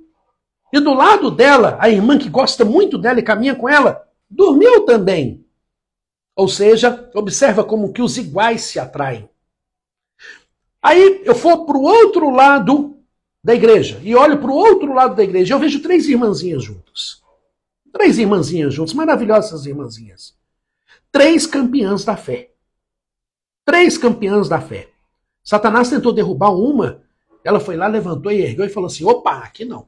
E 0.72 0.80
do 0.80 0.94
lado 0.94 1.30
dela, 1.30 1.78
a 1.80 1.90
irmã 1.90 2.18
que 2.18 2.30
gosta 2.30 2.66
muito 2.66 2.98
dela 2.98 3.20
e 3.20 3.24
caminha 3.24 3.56
com 3.56 3.70
ela, 3.70 4.04
dormiu 4.30 4.86
também. 4.86 5.43
Ou 6.36 6.48
seja, 6.48 7.10
observa 7.14 7.64
como 7.64 7.94
que 7.94 8.02
os 8.02 8.18
iguais 8.18 8.64
se 8.64 8.80
atraem. 8.80 9.30
Aí 10.82 11.22
eu 11.24 11.36
for 11.36 11.66
para 11.66 11.78
o 11.78 11.84
outro 11.84 12.30
lado 12.30 12.98
da 13.44 13.54
igreja 13.54 14.00
e 14.04 14.16
olho 14.16 14.40
para 14.40 14.52
o 14.52 14.56
outro 14.56 14.94
lado 14.94 15.16
da 15.16 15.24
igreja, 15.24 15.54
eu 15.54 15.60
vejo 15.60 15.82
três 15.82 16.08
irmãzinhas 16.08 16.64
juntas. 16.64 17.22
Três 17.92 18.18
irmãzinhas 18.18 18.74
juntas, 18.74 18.94
maravilhosas 18.94 19.66
irmãzinhas. 19.66 20.36
Três 21.12 21.46
campeãs 21.46 22.04
da 22.04 22.18
fé. 22.18 22.52
Três 23.64 23.98
campeãs 23.98 24.50
da 24.50 24.60
fé. 24.60 24.90
Satanás 25.44 25.90
tentou 25.90 26.12
derrubar 26.12 26.52
uma, 26.52 27.04
ela 27.44 27.60
foi 27.60 27.76
lá, 27.76 27.88
levantou 27.88 28.32
e 28.32 28.42
ergueu 28.42 28.66
e 28.66 28.70
falou 28.70 28.88
assim: 28.88 29.06
opa, 29.06 29.38
aqui 29.40 29.66
não. 29.66 29.88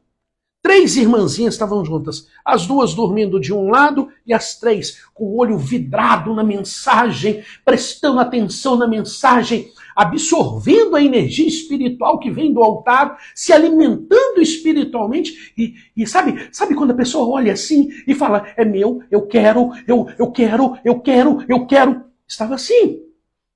Três 0.66 0.98
irmãzinhas 0.98 1.54
estavam 1.54 1.86
juntas, 1.86 2.28
as 2.44 2.66
duas 2.66 2.96
dormindo 2.96 3.40
de 3.40 3.54
um 3.54 3.70
lado 3.70 4.10
e 4.26 4.34
as 4.34 4.58
três 4.58 5.04
com 5.14 5.26
o 5.26 5.38
olho 5.38 5.60
vidrado 5.60 6.34
na 6.34 6.44
mensagem, 6.44 7.44
prestando 7.64 8.20
atenção 8.20 8.76
na 8.76 8.88
mensagem, 8.88 9.72
absorvendo 9.96 10.96
a 10.96 11.04
energia 11.04 11.48
espiritual 11.48 12.18
que 12.18 12.32
vem 12.32 12.52
do 12.52 12.64
altar, 12.64 13.16
se 13.36 13.54
alimentando 13.54 14.42
espiritualmente. 14.42 15.54
E, 15.56 15.76
e 15.96 16.08
sabe, 16.08 16.50
sabe 16.52 16.74
quando 16.74 16.90
a 16.90 16.96
pessoa 16.96 17.28
olha 17.28 17.54
assim 17.54 17.90
e 18.08 18.16
fala: 18.16 18.48
é 18.58 18.66
meu, 18.66 19.04
eu 19.12 19.28
quero, 19.28 19.70
eu, 19.88 20.08
eu 20.18 20.32
quero, 20.32 20.80
eu 20.84 21.00
quero, 21.00 21.46
eu 21.48 21.68
quero. 21.68 22.06
Estava 22.28 22.56
assim. 22.56 23.04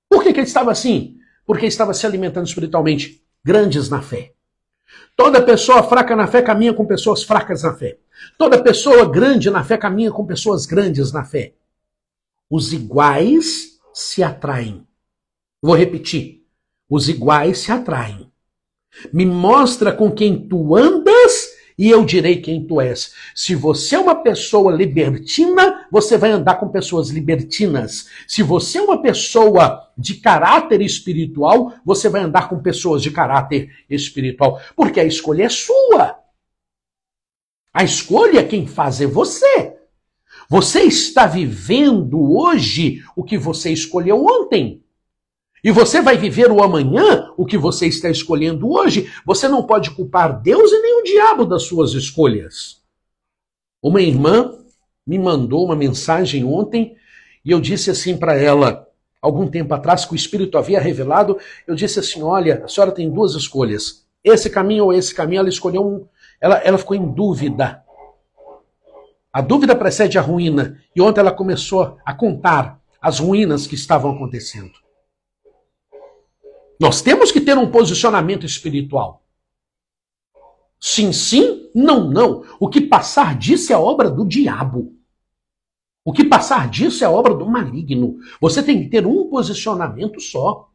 Por 0.08 0.22
que, 0.22 0.32
que 0.32 0.42
ele 0.42 0.46
estava 0.46 0.72
assim? 0.72 1.18
Porque 1.44 1.66
estava 1.66 1.92
se 1.92 2.06
alimentando 2.06 2.46
espiritualmente. 2.46 3.20
Grandes 3.44 3.90
na 3.90 4.00
fé. 4.00 4.34
Toda 5.16 5.42
pessoa 5.42 5.84
fraca 5.84 6.16
na 6.16 6.28
fé 6.28 6.42
caminha 6.42 6.74
com 6.74 6.86
pessoas 6.86 7.24
fracas 7.24 7.64
na 7.64 7.74
fé. 7.74 7.98
Toda 8.38 8.62
pessoa 8.62 9.10
grande 9.10 9.50
na 9.50 9.64
fé 9.64 9.78
caminha 9.78 10.12
com 10.12 10.26
pessoas 10.26 10.66
grandes 10.66 11.12
na 11.12 11.24
fé. 11.24 11.54
Os 12.50 12.74
iguais 12.74 13.80
se 13.94 14.24
atraem. 14.24 14.88
Vou 15.62 15.76
repetir. 15.76 16.46
Os 16.90 17.08
iguais 17.08 17.60
se 17.60 17.72
atraem. 17.72 18.32
Me 19.14 19.26
mostra 19.26 19.92
com 19.92 20.12
quem 20.12 20.48
tu 20.48 20.76
andas 20.76 21.29
e 21.80 21.90
eu 21.90 22.04
direi 22.04 22.42
quem 22.42 22.68
tu 22.68 22.82
és. 22.82 23.14
Se 23.34 23.56
você 23.56 23.96
é 23.96 24.00
uma 24.00 24.22
pessoa 24.22 24.70
libertina, 24.70 25.88
você 25.90 26.18
vai 26.18 26.30
andar 26.30 26.56
com 26.56 26.68
pessoas 26.68 27.08
libertinas. 27.08 28.10
Se 28.28 28.44
você 28.44 28.80
é 28.80 28.82
uma 28.82 29.02
pessoa 29.02 29.90
de 29.98 30.16
caráter 30.16 30.82
espiritual, 30.82 31.74
você 31.86 32.10
vai 32.10 32.22
andar 32.22 32.50
com 32.50 32.62
pessoas 32.62 33.02
de 33.02 33.12
caráter 33.12 33.70
espiritual. 33.90 34.62
Porque 34.76 35.00
a 35.00 35.06
escolha 35.06 35.46
é 35.46 35.50
sua. 35.50 36.20
A 37.74 37.82
escolha 37.86 38.44
quem 38.44 38.68
faz 38.68 39.00
é 39.00 39.08
você. 39.08 39.78
Você 40.50 40.82
está 40.82 41.28
vivendo 41.28 42.20
hoje 42.38 43.06
o 43.16 43.24
que 43.24 43.38
você 43.38 43.72
escolheu 43.72 44.26
ontem. 44.26 44.84
E 45.64 45.72
você 45.72 46.02
vai 46.02 46.18
viver 46.18 46.52
o 46.52 46.64
amanhã, 46.64 47.32
o 47.36 47.46
que 47.46 47.58
você 47.58 47.88
está 47.88 48.10
escolhendo 48.10 48.72
hoje. 48.72 49.12
Você 49.26 49.48
não 49.48 49.64
pode 49.64 49.92
culpar 49.92 50.42
Deus 50.42 50.72
e 50.72 50.82
nem 50.82 51.02
o 51.02 51.04
diabo 51.04 51.46
das 51.46 51.64
suas 51.64 51.94
escolhas. 51.94 52.82
Uma 53.82 54.02
irmã 54.02 54.58
me 55.06 55.18
mandou 55.18 55.66
uma 55.66 55.76
mensagem 55.76 56.44
ontem 56.44 56.96
e 57.44 57.52
eu 57.52 57.60
disse 57.60 57.90
assim 57.90 58.18
para 58.18 58.36
ela, 58.36 58.88
algum 59.22 59.48
tempo 59.48 59.74
atrás, 59.74 60.06
que 60.06 60.14
o 60.14 60.16
Espírito 60.16 60.58
havia 60.58 60.80
revelado. 60.80 61.38
Eu 61.66 61.76
disse 61.76 62.00
assim: 62.00 62.22
Olha, 62.22 62.64
a 62.64 62.68
senhora 62.68 62.92
tem 62.92 63.10
duas 63.10 63.34
escolhas, 63.34 64.06
esse 64.24 64.50
caminho 64.50 64.86
ou 64.86 64.94
esse 64.94 65.14
caminho. 65.14 65.40
Ela 65.40 65.50
escolheu 65.50 65.86
um. 65.86 66.06
Ela, 66.40 66.58
ela 66.58 66.78
ficou 66.78 66.96
em 66.96 67.12
dúvida. 67.12 67.84
A 69.32 69.42
dúvida 69.42 69.76
precede 69.76 70.18
a 70.18 70.22
ruína. 70.22 70.80
E 70.96 71.02
ontem 71.02 71.20
ela 71.20 71.32
começou 71.32 71.98
a 72.06 72.14
contar 72.14 72.80
as 73.02 73.20
ruínas 73.20 73.68
que 73.68 73.76
estavam 73.76 74.12
acontecendo. 74.12 74.74
Nós 76.80 77.02
temos 77.02 77.32
que 77.32 77.42
ter 77.42 77.58
um 77.58 77.70
posicionamento 77.70 78.46
espiritual. 78.46 79.26
Sim, 80.80 81.12
sim, 81.12 81.70
não, 81.76 82.10
não. 82.10 82.46
O 82.60 82.70
que 82.70 82.80
passar 82.80 83.38
disso 83.38 83.74
é 83.74 83.78
obra 83.78 84.10
do 84.10 84.26
diabo. 84.26 84.96
O 86.06 86.14
que 86.14 86.24
passar 86.24 86.70
disso 86.70 87.04
é 87.04 87.10
obra 87.10 87.36
do 87.36 87.46
maligno. 87.46 88.18
Você 88.40 88.64
tem 88.64 88.82
que 88.82 88.90
ter 88.90 89.06
um 89.06 89.30
posicionamento 89.30 90.22
só. 90.22 90.72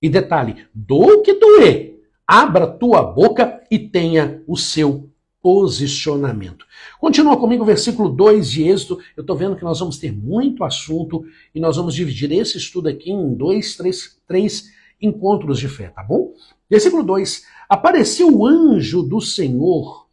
E 0.00 0.08
detalhe: 0.08 0.66
do 0.74 1.22
que 1.22 1.34
doer, 1.34 2.02
abra 2.26 2.66
tua 2.66 3.02
boca 3.02 3.62
e 3.70 3.78
tenha 3.78 4.42
o 4.48 4.56
seu 4.56 5.08
posicionamento. 5.40 6.66
Continua 7.00 7.36
comigo 7.36 7.62
o 7.62 7.66
versículo 7.66 8.08
2 8.08 8.50
de 8.50 8.64
Êxodo. 8.64 9.00
Eu 9.16 9.20
estou 9.20 9.36
vendo 9.36 9.56
que 9.56 9.64
nós 9.64 9.78
vamos 9.78 9.98
ter 9.98 10.12
muito 10.12 10.64
assunto 10.64 11.24
e 11.54 11.60
nós 11.60 11.76
vamos 11.76 11.94
dividir 11.94 12.32
esse 12.32 12.58
estudo 12.58 12.88
aqui 12.88 13.12
em 13.12 13.34
dois, 13.34 13.76
três, 13.76 14.20
três 14.26 14.70
encontros 15.02 15.58
de 15.58 15.68
fé, 15.68 15.88
tá 15.88 16.02
bom? 16.02 16.32
Versículo 16.70 17.02
2: 17.02 17.44
Apareceu 17.68 18.34
o 18.34 18.46
anjo 18.46 19.02
do 19.02 19.20
Senhor 19.20 20.08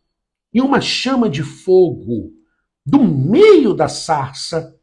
em 0.54 0.62
uma 0.62 0.82
chama 0.82 1.30
de 1.30 1.44
fogo 1.44 2.34
do 2.86 3.04
meio 3.04 3.74
da 3.74 3.88
sarça 3.88 4.76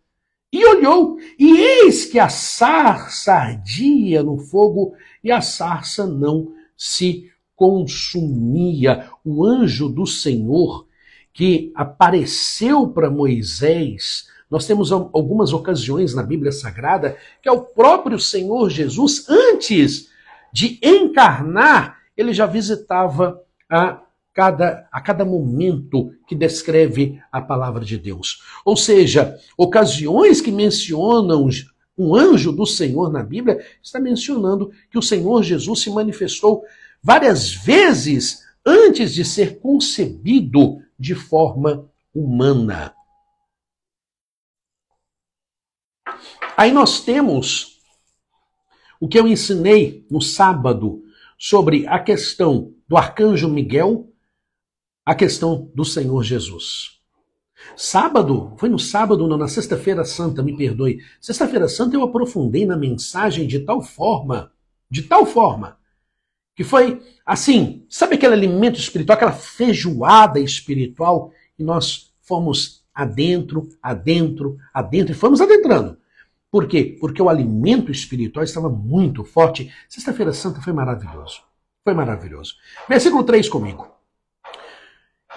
e 0.52 0.64
olhou, 0.64 1.18
e 1.38 1.58
eis 1.58 2.04
que 2.04 2.18
a 2.18 2.28
sarça 2.28 3.32
ardia 3.34 4.22
no 4.22 4.38
fogo 4.38 4.94
e 5.22 5.30
a 5.30 5.40
sarça 5.40 6.06
não 6.06 6.54
se 6.76 7.30
consumia. 7.54 9.10
O 9.24 9.44
anjo 9.44 9.88
do 9.88 10.06
Senhor 10.06 10.86
que 11.32 11.72
apareceu 11.74 12.88
para 12.88 13.10
Moisés 13.10 14.28
nós 14.50 14.66
temos 14.66 14.92
algumas 14.92 15.52
ocasiões 15.52 16.14
na 16.14 16.22
Bíblia 16.22 16.52
Sagrada 16.52 17.16
que 17.42 17.48
é 17.48 17.52
o 17.52 17.62
próprio 17.62 18.18
Senhor 18.18 18.70
Jesus, 18.70 19.28
antes 19.28 20.08
de 20.52 20.78
encarnar, 20.82 21.98
ele 22.16 22.32
já 22.32 22.46
visitava 22.46 23.42
a 23.68 24.00
cada, 24.32 24.86
a 24.92 25.00
cada 25.00 25.24
momento 25.24 26.12
que 26.26 26.34
descreve 26.34 27.20
a 27.32 27.40
palavra 27.40 27.84
de 27.84 27.98
Deus. 27.98 28.42
Ou 28.64 28.76
seja, 28.76 29.36
ocasiões 29.56 30.40
que 30.40 30.52
mencionam 30.52 31.48
um 31.98 32.14
anjo 32.14 32.52
do 32.52 32.66
Senhor 32.66 33.10
na 33.10 33.22
Bíblia, 33.22 33.64
está 33.82 33.98
mencionando 33.98 34.70
que 34.90 34.98
o 34.98 35.02
Senhor 35.02 35.42
Jesus 35.42 35.80
se 35.80 35.90
manifestou 35.90 36.62
várias 37.02 37.54
vezes 37.54 38.44
antes 38.64 39.14
de 39.14 39.24
ser 39.24 39.58
concebido 39.60 40.82
de 40.98 41.14
forma 41.14 41.88
humana. 42.14 42.95
Aí 46.56 46.72
nós 46.72 47.00
temos 47.00 47.76
o 48.98 49.06
que 49.06 49.18
eu 49.18 49.28
ensinei 49.28 50.06
no 50.10 50.22
sábado 50.22 51.02
sobre 51.38 51.86
a 51.86 51.98
questão 51.98 52.72
do 52.88 52.96
arcanjo 52.96 53.48
Miguel, 53.48 54.10
a 55.04 55.14
questão 55.14 55.70
do 55.74 55.84
Senhor 55.84 56.22
Jesus. 56.22 56.96
Sábado, 57.76 58.54
foi 58.58 58.68
no 58.68 58.78
sábado, 58.78 59.26
não, 59.26 59.36
na 59.36 59.48
sexta-feira 59.48 60.04
santa, 60.04 60.42
me 60.42 60.56
perdoe. 60.56 60.98
Sexta-feira 61.20 61.68
santa 61.68 61.94
eu 61.94 62.02
aprofundei 62.02 62.64
na 62.64 62.76
mensagem 62.76 63.46
de 63.46 63.60
tal 63.60 63.82
forma, 63.82 64.50
de 64.90 65.02
tal 65.02 65.26
forma, 65.26 65.78
que 66.54 66.64
foi 66.64 67.02
assim, 67.24 67.84
sabe 67.88 68.14
aquele 68.14 68.32
alimento 68.32 68.78
espiritual, 68.78 69.16
aquela 69.16 69.32
feijoada 69.32 70.40
espiritual, 70.40 71.32
e 71.58 71.62
nós 71.62 72.14
fomos 72.22 72.82
adentro, 72.94 73.68
adentro, 73.82 74.56
adentro, 74.72 75.12
e 75.12 75.14
fomos 75.14 75.40
adentrando. 75.40 75.98
Por 76.56 76.66
quê? 76.66 76.96
Porque 76.98 77.20
o 77.20 77.28
alimento 77.28 77.92
espiritual 77.92 78.42
estava 78.42 78.70
muito 78.70 79.22
forte. 79.22 79.70
Sexta-feira 79.90 80.32
Santa 80.32 80.58
foi 80.62 80.72
maravilhoso. 80.72 81.42
Foi 81.84 81.92
maravilhoso. 81.92 82.54
Versículo 82.88 83.24
3 83.24 83.46
comigo. 83.50 83.86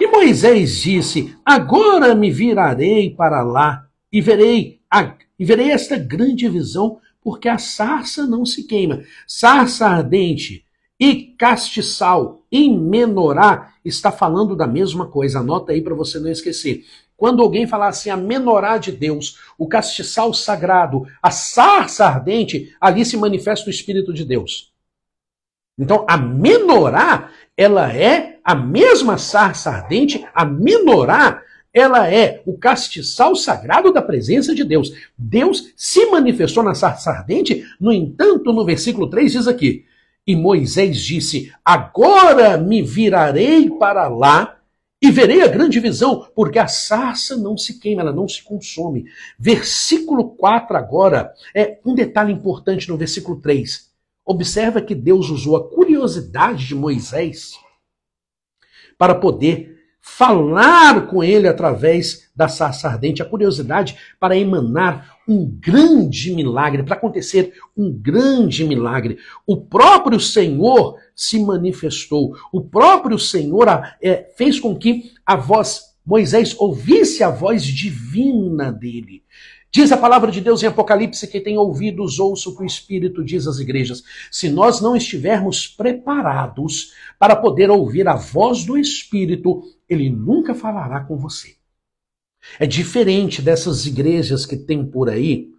E 0.00 0.06
Moisés 0.06 0.80
disse: 0.80 1.36
Agora 1.44 2.14
me 2.14 2.30
virarei 2.30 3.10
para 3.10 3.42
lá 3.42 3.86
e 4.10 4.22
verei, 4.22 4.80
a, 4.90 5.14
e 5.38 5.44
verei 5.44 5.70
esta 5.70 5.98
grande 5.98 6.48
visão, 6.48 6.98
porque 7.20 7.50
a 7.50 7.58
sarça 7.58 8.26
não 8.26 8.46
se 8.46 8.66
queima. 8.66 9.02
Sarça 9.26 9.88
ardente 9.88 10.64
e 10.98 11.34
castiçal 11.36 12.46
e 12.50 12.70
menorá 12.70 13.74
está 13.84 14.10
falando 14.10 14.56
da 14.56 14.66
mesma 14.66 15.06
coisa. 15.06 15.40
Anota 15.40 15.72
aí 15.72 15.82
para 15.82 15.94
você 15.94 16.18
não 16.18 16.30
esquecer. 16.30 16.86
Quando 17.20 17.42
alguém 17.42 17.66
falar 17.66 17.88
assim, 17.88 18.08
a 18.08 18.16
menorá 18.16 18.78
de 18.78 18.90
Deus, 18.90 19.38
o 19.58 19.68
castiçal 19.68 20.32
sagrado, 20.32 21.06
a 21.22 21.30
sarça 21.30 22.06
ardente, 22.06 22.74
ali 22.80 23.04
se 23.04 23.14
manifesta 23.14 23.66
o 23.66 23.70
Espírito 23.70 24.14
de 24.14 24.24
Deus. 24.24 24.72
Então, 25.78 26.06
a 26.08 26.16
menorá, 26.16 27.28
ela 27.54 27.94
é 27.94 28.38
a 28.42 28.54
mesma 28.54 29.18
sarça 29.18 29.68
ardente, 29.68 30.26
a 30.34 30.46
menorá, 30.46 31.42
ela 31.74 32.10
é 32.10 32.40
o 32.46 32.56
castiçal 32.56 33.36
sagrado 33.36 33.92
da 33.92 34.00
presença 34.00 34.54
de 34.54 34.64
Deus. 34.64 34.90
Deus 35.16 35.74
se 35.76 36.06
manifestou 36.06 36.62
na 36.62 36.74
sarça 36.74 37.10
ardente, 37.10 37.66
no 37.78 37.92
entanto, 37.92 38.50
no 38.50 38.64
versículo 38.64 39.10
3 39.10 39.32
diz 39.32 39.46
aqui: 39.46 39.84
E 40.26 40.34
Moisés 40.34 40.98
disse: 40.98 41.52
Agora 41.62 42.56
me 42.56 42.80
virarei 42.80 43.68
para 43.68 44.08
lá 44.08 44.59
e 45.02 45.10
verei 45.10 45.40
a 45.42 45.48
grande 45.48 45.80
visão, 45.80 46.28
porque 46.34 46.58
a 46.58 46.66
sarça 46.66 47.36
não 47.36 47.56
se 47.56 47.78
queima, 47.78 48.02
ela 48.02 48.12
não 48.12 48.28
se 48.28 48.42
consome. 48.42 49.06
Versículo 49.38 50.36
4 50.36 50.76
agora, 50.76 51.32
é 51.54 51.78
um 51.84 51.94
detalhe 51.94 52.32
importante 52.32 52.88
no 52.88 52.98
versículo 52.98 53.40
3. 53.40 53.90
Observa 54.24 54.82
que 54.82 54.94
Deus 54.94 55.30
usou 55.30 55.56
a 55.56 55.68
curiosidade 55.70 56.66
de 56.66 56.74
Moisés 56.74 57.58
para 58.98 59.14
poder 59.14 59.79
falar 60.16 61.06
com 61.06 61.22
ele 61.22 61.46
através 61.46 62.30
da 62.34 62.48
sarça 62.48 62.88
ardente, 62.88 63.22
a 63.22 63.24
curiosidade 63.24 63.96
para 64.18 64.36
emanar 64.36 65.18
um 65.26 65.46
grande 65.46 66.34
milagre, 66.34 66.82
para 66.82 66.96
acontecer 66.96 67.54
um 67.76 67.92
grande 67.92 68.64
milagre. 68.64 69.18
O 69.46 69.56
próprio 69.56 70.18
Senhor 70.18 70.96
se 71.14 71.38
manifestou, 71.38 72.34
o 72.52 72.60
próprio 72.60 73.18
Senhor 73.18 73.66
é, 74.02 74.28
fez 74.36 74.58
com 74.58 74.76
que 74.76 75.12
a 75.24 75.36
voz, 75.36 75.94
Moisés 76.04 76.54
ouvisse 76.58 77.22
a 77.22 77.30
voz 77.30 77.64
divina 77.64 78.72
dele. 78.72 79.22
Diz 79.72 79.92
a 79.92 79.96
palavra 79.96 80.32
de 80.32 80.40
Deus 80.40 80.62
em 80.62 80.66
Apocalipse 80.66 81.28
que 81.28 81.40
tem 81.40 81.56
ouvidos, 81.56 82.18
ouça 82.18 82.48
o 82.48 82.56
que 82.56 82.62
o 82.64 82.66
Espírito 82.66 83.24
diz 83.24 83.46
às 83.46 83.60
igrejas. 83.60 84.02
Se 84.28 84.48
nós 84.48 84.80
não 84.80 84.96
estivermos 84.96 85.68
preparados 85.68 86.92
para 87.18 87.36
poder 87.36 87.70
ouvir 87.70 88.08
a 88.08 88.16
voz 88.16 88.64
do 88.64 88.76
Espírito, 88.76 89.62
ele 89.88 90.10
nunca 90.10 90.54
falará 90.54 91.04
com 91.04 91.16
você. 91.16 91.54
É 92.58 92.66
diferente 92.66 93.40
dessas 93.40 93.86
igrejas 93.86 94.44
que 94.44 94.56
tem 94.56 94.84
por 94.84 95.08
aí, 95.08 95.52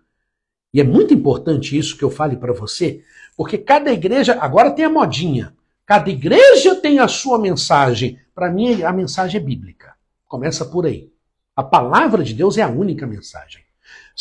e 0.74 0.82
é 0.82 0.84
muito 0.84 1.13
importante 1.13 1.77
isso 1.77 1.98
que 1.98 2.03
eu 2.03 2.12
fale 2.12 2.36
para 2.36 2.51
você, 2.51 3.03
porque 3.38 3.58
cada 3.58 3.93
igreja, 3.93 4.38
agora 4.41 4.71
tem 4.71 4.84
a 4.84 4.89
modinha, 4.89 5.56
cada 5.86 6.10
igreja 6.10 6.76
tem 6.76 7.00
a 7.00 7.08
sua 7.08 7.39
mensagem. 7.39 8.19
Para 8.34 8.52
mim, 8.52 8.84
a 8.84 8.91
mensagem 8.91 9.39
é 9.39 9.43
bíblica. 9.43 9.95
Começa 10.28 10.65
por 10.65 10.86
aí. 10.86 11.12
A 11.56 11.63
palavra 11.63 12.24
de 12.24 12.34
Deus 12.34 12.58
é 12.58 12.62
a 12.62 12.69
única 12.69 13.06
mensagem. 13.06 13.63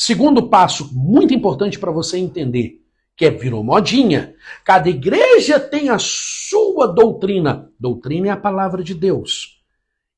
Segundo 0.03 0.49
passo, 0.49 0.89
muito 0.95 1.35
importante 1.35 1.79
para 1.79 1.91
você 1.91 2.17
entender, 2.17 2.81
que 3.15 3.27
é 3.27 3.31
virou 3.31 3.63
modinha. 3.63 4.35
Cada 4.65 4.89
igreja 4.89 5.61
tem 5.61 5.91
a 5.91 5.99
sua 5.99 6.87
doutrina. 6.87 7.71
Doutrina 7.79 8.29
é 8.29 8.31
a 8.31 8.37
palavra 8.37 8.83
de 8.83 8.95
Deus. 8.95 9.63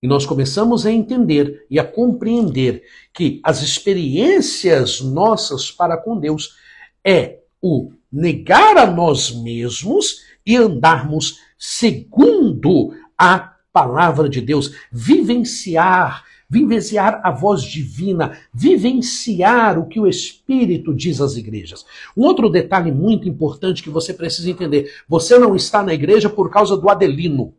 E 0.01 0.07
nós 0.07 0.25
começamos 0.25 0.87
a 0.87 0.93
entender 0.93 1.67
e 1.69 1.81
a 1.81 1.85
compreender 1.85 2.85
que 3.13 3.41
as 3.43 3.61
experiências 3.61 5.01
nossas 5.01 5.69
para 5.69 5.97
com 5.97 6.17
Deus 6.17 6.57
é 7.05 7.41
o 7.61 7.91
negar 8.13 8.77
a 8.77 8.87
nós 8.87 9.33
mesmos 9.33 10.21
e 10.47 10.57
andarmos 10.57 11.41
segundo 11.59 12.95
a 13.19 13.57
palavra 13.73 14.29
de 14.29 14.41
Deus, 14.41 14.77
vivenciar 14.93 16.25
vivenciar 16.53 17.19
a 17.25 17.31
voz 17.31 17.63
divina, 17.63 18.39
vivenciar 18.53 19.79
o 19.79 19.87
que 19.87 19.99
o 19.99 20.07
Espírito 20.07 20.95
diz 20.95 21.19
às 21.19 21.35
igrejas. 21.35 21.87
Um 22.15 22.25
outro 22.25 22.51
detalhe 22.51 22.93
muito 22.93 23.27
importante 23.27 23.83
que 23.83 23.89
você 23.89 24.13
precisa 24.13 24.51
entender: 24.51 24.93
você 25.09 25.39
não 25.39 25.57
está 25.57 25.83
na 25.83 25.95
igreja 25.95 26.29
por 26.29 26.51
causa 26.51 26.77
do 26.77 26.91
Adelino, 26.91 27.55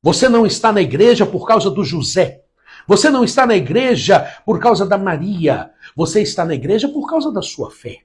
você 0.00 0.28
não 0.28 0.46
está 0.46 0.72
na 0.72 0.80
igreja 0.80 1.26
por 1.26 1.48
causa 1.48 1.68
do 1.68 1.82
José, 1.82 2.44
você 2.86 3.10
não 3.10 3.24
está 3.24 3.44
na 3.44 3.56
igreja 3.56 4.20
por 4.46 4.60
causa 4.60 4.86
da 4.86 4.96
Maria, 4.96 5.72
você 5.96 6.22
está 6.22 6.44
na 6.44 6.54
igreja 6.54 6.88
por 6.88 7.10
causa 7.10 7.32
da 7.32 7.42
sua 7.42 7.72
fé. 7.72 8.02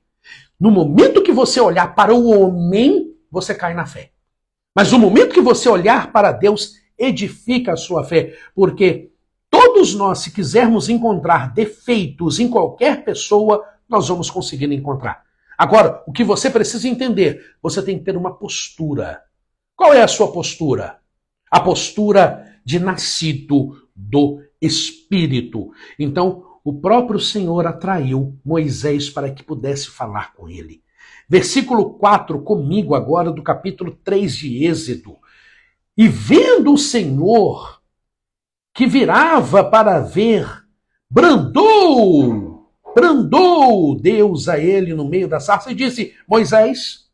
No 0.60 0.72
momento 0.72 1.22
que 1.22 1.32
você 1.32 1.62
olhar 1.62 1.94
para 1.94 2.12
o 2.12 2.32
homem, 2.32 3.14
você 3.30 3.54
cai 3.54 3.76
na 3.76 3.86
fé. 3.86 4.10
Mas 4.76 4.92
no 4.92 4.98
momento 4.98 5.34
que 5.34 5.42
você 5.42 5.70
olhar 5.70 6.12
para 6.12 6.32
Deus, 6.32 6.74
edifica 6.98 7.74
a 7.74 7.78
sua 7.78 8.04
fé, 8.04 8.36
porque 8.56 9.13
Todos 9.66 9.96
nós, 9.96 10.20
se 10.20 10.32
quisermos 10.32 10.90
encontrar 10.90 11.54
defeitos 11.54 12.38
em 12.38 12.50
qualquer 12.50 13.06
pessoa, 13.06 13.64
nós 13.88 14.10
vamos 14.10 14.30
conseguir 14.30 14.70
encontrar. 14.74 15.24
Agora, 15.58 16.04
o 16.06 16.12
que 16.12 16.22
você 16.22 16.50
precisa 16.50 16.86
entender, 16.86 17.56
você 17.62 17.82
tem 17.82 17.98
que 17.98 18.04
ter 18.04 18.18
uma 18.18 18.34
postura. 18.36 19.22
Qual 19.74 19.94
é 19.94 20.04
a 20.04 20.08
sua 20.08 20.34
postura? 20.34 20.98
A 21.50 21.62
postura 21.62 22.60
de 22.66 22.78
nascido 22.78 23.88
do 23.96 24.42
Espírito. 24.62 25.72
Então, 25.98 26.44
o 26.62 26.74
próprio 26.74 27.20
Senhor 27.20 27.66
atraiu 27.66 28.38
Moisés 28.44 29.10
para 29.10 29.32
que 29.32 29.44
pudesse 29.44 29.90
falar 29.90 30.34
com 30.34 30.50
ele. 30.50 30.84
Versículo 31.30 31.94
4, 31.94 32.42
comigo 32.42 32.96
agora, 32.96 33.32
do 33.32 33.42
capítulo 33.42 33.98
3 34.04 34.36
de 34.36 34.66
Êxodo. 34.66 35.16
E 35.98 36.10
vendo 36.10 36.74
o 36.74 36.78
Senhor 36.78 37.73
que 38.74 38.88
virava 38.88 39.64
para 39.64 40.00
ver, 40.00 40.48
brandou, 41.10 42.68
brandou 42.96 43.96
Deus 43.96 44.50
a 44.50 44.58
ele 44.58 44.94
no 44.94 45.08
meio 45.08 45.28
da 45.28 45.40
sarça 45.40 45.72
e 45.72 45.76
disse: 45.76 46.16
Moisés, 46.28 47.08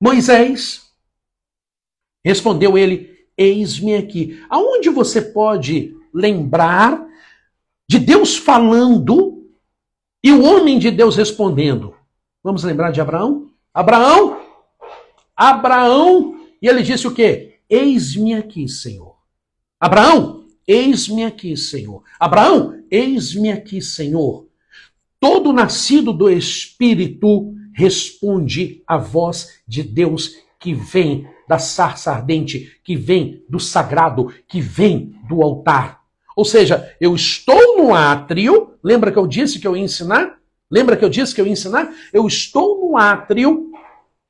Moisés. 0.00 0.88
Respondeu 2.24 2.76
ele: 2.76 3.26
Eis-me 3.36 3.96
aqui. 3.96 4.42
Aonde 4.48 4.88
você 4.88 5.20
pode 5.20 5.96
lembrar 6.12 7.06
de 7.88 7.98
Deus 7.98 8.36
falando 8.36 9.46
e 10.22 10.32
o 10.32 10.42
homem 10.42 10.78
de 10.78 10.90
Deus 10.90 11.16
respondendo? 11.16 11.94
Vamos 12.42 12.64
lembrar 12.64 12.90
de 12.90 13.00
Abraão? 13.00 13.50
Abraão, 13.72 14.40
Abraão, 15.36 16.40
e 16.60 16.66
ele 16.66 16.82
disse 16.82 17.06
o 17.06 17.14
quê? 17.14 17.60
Eis-me 17.68 18.34
aqui, 18.34 18.68
Senhor. 18.68 19.16
Abraão, 19.78 20.37
Eis-me 20.68 21.24
aqui, 21.24 21.56
Senhor. 21.56 22.02
Abraão, 22.20 22.82
eis-me 22.90 23.50
aqui, 23.50 23.80
Senhor. 23.80 24.46
Todo 25.18 25.50
nascido 25.50 26.12
do 26.12 26.28
Espírito 26.28 27.54
responde 27.72 28.82
à 28.86 28.98
voz 28.98 29.62
de 29.66 29.82
Deus 29.82 30.34
que 30.60 30.74
vem 30.74 31.26
da 31.48 31.58
sarça 31.58 32.12
ardente, 32.12 32.78
que 32.84 32.94
vem 32.94 33.42
do 33.48 33.58
sagrado, 33.58 34.30
que 34.46 34.60
vem 34.60 35.14
do 35.26 35.42
altar. 35.42 36.02
Ou 36.36 36.44
seja, 36.44 36.94
eu 37.00 37.14
estou 37.14 37.78
no 37.78 37.94
átrio, 37.94 38.74
lembra 38.84 39.10
que 39.10 39.18
eu 39.18 39.26
disse 39.26 39.58
que 39.58 39.66
eu 39.66 39.74
ia 39.74 39.82
ensinar? 39.82 40.38
Lembra 40.70 40.98
que 40.98 41.04
eu 41.04 41.08
disse 41.08 41.34
que 41.34 41.40
eu 41.40 41.46
ia 41.46 41.52
ensinar? 41.52 41.90
Eu 42.12 42.26
estou 42.26 42.78
no 42.78 42.98
átrio, 42.98 43.72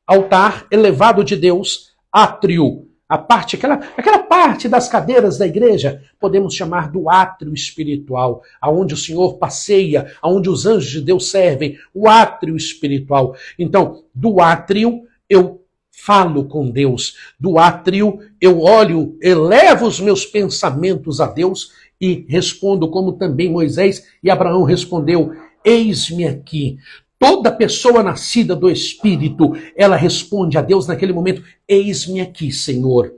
altar 0.07 0.69
elevado 0.71 1.25
de 1.25 1.35
Deus, 1.35 1.97
átrio 2.13 2.89
a 3.09 3.17
parte, 3.17 3.57
aquela, 3.57 3.81
aquela 3.97 4.19
parte 4.19 4.69
das 4.69 4.89
cadeiras 4.89 5.39
da 5.39 5.47
igreja, 5.47 6.03
podemos 6.21 6.55
chamar 6.55 6.91
do 6.91 7.09
átrio 7.09 7.55
espiritual, 7.55 8.43
aonde 8.61 8.93
o 8.93 8.99
Senhor 8.99 9.39
passeia, 9.39 10.13
aonde 10.21 10.51
os 10.51 10.67
anjos 10.67 10.91
de 10.91 11.01
Deus 11.01 11.31
servem, 11.31 11.79
o 11.95 12.07
átrio 12.07 12.55
espiritual. 12.55 13.35
Então, 13.59 14.05
do 14.15 14.41
átrio 14.41 15.05
eu 15.29 15.65
falo 15.91 16.45
com 16.45 16.71
Deus, 16.71 17.17
do 17.41 17.59
átrio 17.59 18.19
eu 18.41 18.61
olho, 18.61 19.17
elevo 19.23 19.87
os 19.87 19.99
meus 20.01 20.27
pensamentos 20.27 21.21
a 21.21 21.27
Deus 21.27 21.73
e 22.01 22.27
respondo 22.29 22.89
como 22.89 23.13
também 23.13 23.51
Moisés 23.51 24.07
e 24.23 24.31
Abraão 24.31 24.63
respondeu: 24.65 25.33
Eis-me 25.65 26.27
aqui. 26.27 26.79
Toda 27.19 27.51
pessoa 27.51 28.03
nascida 28.03 28.55
do 28.55 28.71
Espírito, 28.71 29.53
ela 29.75 29.97
responde 29.97 30.57
a 30.57 30.63
Deus 30.63 30.87
naquele 30.87 31.13
momento: 31.13 31.43
Eis-me 31.67 32.21
aqui, 32.21 32.53
Senhor. 32.53 33.13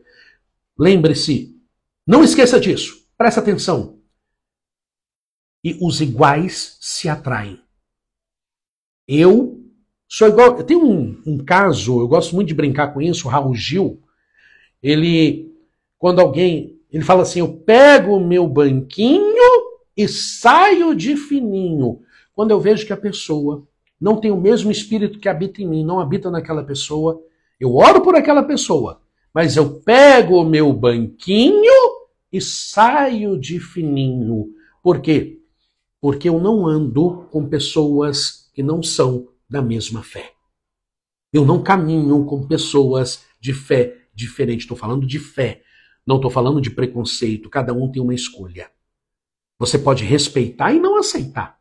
Lembre-se, 0.78 1.54
não 2.06 2.24
esqueça 2.24 2.58
disso, 2.58 3.06
presta 3.16 3.40
atenção. 3.40 3.98
E 5.62 5.76
os 5.82 6.00
iguais 6.00 6.78
se 6.80 7.08
atraem. 7.08 7.60
Eu 9.06 9.62
sou 10.08 10.28
igual. 10.28 10.62
Tenho 10.64 10.82
um, 10.82 11.22
um 11.26 11.44
caso, 11.44 12.00
eu 12.00 12.08
gosto 12.08 12.34
muito 12.34 12.48
de 12.48 12.54
brincar 12.54 12.94
com 12.94 13.02
isso, 13.02 13.28
o 13.28 13.30
Raul 13.30 13.54
Gil. 13.54 14.02
Ele, 14.82 15.54
quando 15.98 16.20
alguém, 16.20 16.80
ele 16.90 17.04
fala 17.04 17.22
assim: 17.22 17.40
Eu 17.40 17.52
pego 17.52 18.16
o 18.16 18.26
meu 18.26 18.48
banquinho 18.48 19.70
e 19.94 20.08
saio 20.08 20.94
de 20.94 21.14
fininho. 21.16 22.00
Quando 22.32 22.52
eu 22.52 22.60
vejo 22.60 22.86
que 22.86 22.92
a 22.94 22.96
pessoa 22.96 23.68
não 24.00 24.16
tem 24.16 24.30
o 24.30 24.40
mesmo 24.40 24.70
espírito 24.70 25.18
que 25.18 25.28
habita 25.28 25.60
em 25.60 25.68
mim, 25.68 25.84
não 25.84 26.00
habita 26.00 26.30
naquela 26.30 26.64
pessoa, 26.64 27.22
eu 27.58 27.74
oro 27.74 28.00
por 28.00 28.16
aquela 28.16 28.42
pessoa, 28.42 29.02
mas 29.34 29.56
eu 29.56 29.80
pego 29.80 30.40
o 30.40 30.48
meu 30.48 30.72
banquinho 30.72 32.00
e 32.32 32.40
saio 32.40 33.38
de 33.38 33.60
fininho. 33.60 34.48
Por 34.82 35.00
quê? 35.00 35.38
Porque 36.00 36.28
eu 36.28 36.40
não 36.40 36.66
ando 36.66 37.26
com 37.30 37.46
pessoas 37.46 38.50
que 38.54 38.62
não 38.62 38.82
são 38.82 39.28
da 39.48 39.60
mesma 39.60 40.02
fé. 40.02 40.32
Eu 41.32 41.44
não 41.44 41.62
caminho 41.62 42.24
com 42.24 42.46
pessoas 42.46 43.24
de 43.38 43.52
fé 43.52 43.96
diferente. 44.14 44.60
Estou 44.60 44.76
falando 44.76 45.06
de 45.06 45.18
fé, 45.18 45.62
não 46.06 46.16
estou 46.16 46.30
falando 46.30 46.60
de 46.60 46.70
preconceito. 46.70 47.50
Cada 47.50 47.72
um 47.72 47.90
tem 47.90 48.02
uma 48.02 48.14
escolha. 48.14 48.70
Você 49.58 49.78
pode 49.78 50.04
respeitar 50.04 50.72
e 50.72 50.80
não 50.80 50.96
aceitar. 50.96 51.59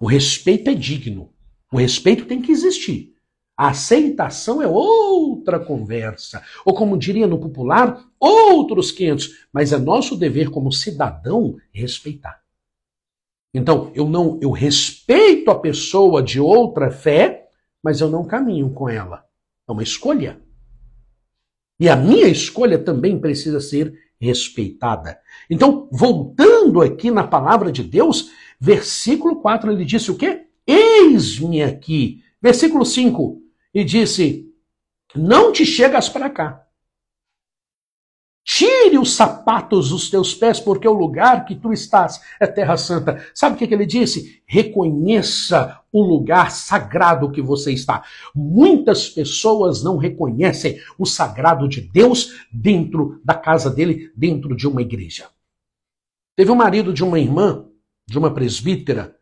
O 0.00 0.06
respeito 0.06 0.70
é 0.70 0.74
digno. 0.74 1.30
O 1.70 1.76
respeito 1.76 2.24
tem 2.24 2.40
que 2.40 2.50
existir. 2.50 3.14
A 3.56 3.68
aceitação 3.68 4.62
é 4.62 4.66
outra 4.66 5.60
conversa. 5.60 6.42
Ou 6.64 6.72
como 6.72 6.96
diria 6.96 7.26
no 7.26 7.38
popular, 7.38 8.02
outros 8.18 8.90
500. 8.90 9.46
Mas 9.52 9.70
é 9.70 9.78
nosso 9.78 10.16
dever 10.16 10.48
como 10.48 10.72
cidadão 10.72 11.58
respeitar. 11.70 12.40
Então, 13.52 13.92
eu 13.94 14.08
não 14.08 14.38
eu 14.40 14.50
respeito 14.50 15.50
a 15.50 15.58
pessoa 15.58 16.22
de 16.22 16.40
outra 16.40 16.90
fé, 16.90 17.48
mas 17.82 18.00
eu 18.00 18.08
não 18.08 18.24
caminho 18.24 18.70
com 18.70 18.88
ela. 18.88 19.26
É 19.68 19.72
uma 19.72 19.82
escolha. 19.82 20.40
E 21.78 21.88
a 21.88 21.96
minha 21.96 22.28
escolha 22.28 22.78
também 22.78 23.18
precisa 23.18 23.60
ser 23.60 23.92
respeitada. 24.20 25.18
Então, 25.48 25.88
voltando 25.90 26.82
aqui 26.82 27.10
na 27.10 27.26
palavra 27.26 27.72
de 27.72 27.82
Deus, 27.82 28.30
Versículo 28.60 29.40
4, 29.40 29.72
ele 29.72 29.86
disse 29.86 30.10
o 30.10 30.16
quê? 30.16 30.42
Eis-me 30.66 31.62
aqui. 31.62 32.22
Versículo 32.42 32.84
5, 32.84 33.40
e 33.72 33.82
disse: 33.82 34.46
Não 35.16 35.50
te 35.50 35.64
chegas 35.64 36.10
para 36.10 36.28
cá. 36.28 36.66
Tire 38.52 38.98
os 38.98 39.12
sapatos 39.14 39.90
dos 39.90 40.10
teus 40.10 40.34
pés, 40.34 40.58
porque 40.58 40.86
o 40.88 40.92
lugar 40.92 41.44
que 41.44 41.54
tu 41.54 41.72
estás 41.72 42.20
é 42.40 42.48
terra 42.48 42.76
santa. 42.76 43.24
Sabe 43.32 43.54
o 43.54 43.58
que, 43.58 43.68
que 43.68 43.72
ele 43.72 43.86
disse? 43.86 44.42
Reconheça 44.44 45.80
o 45.92 46.02
lugar 46.02 46.50
sagrado 46.50 47.30
que 47.30 47.40
você 47.40 47.72
está. 47.72 48.02
Muitas 48.34 49.08
pessoas 49.08 49.84
não 49.84 49.96
reconhecem 49.96 50.80
o 50.98 51.06
sagrado 51.06 51.68
de 51.68 51.80
Deus 51.80 52.44
dentro 52.52 53.20
da 53.24 53.34
casa 53.34 53.70
dele, 53.70 54.10
dentro 54.16 54.56
de 54.56 54.66
uma 54.66 54.82
igreja. 54.82 55.28
Teve 56.34 56.50
um 56.50 56.56
marido 56.56 56.92
de 56.92 57.04
uma 57.04 57.20
irmã 57.20 57.68
de 58.04 58.18
uma 58.18 58.34
presbítera, 58.34 59.16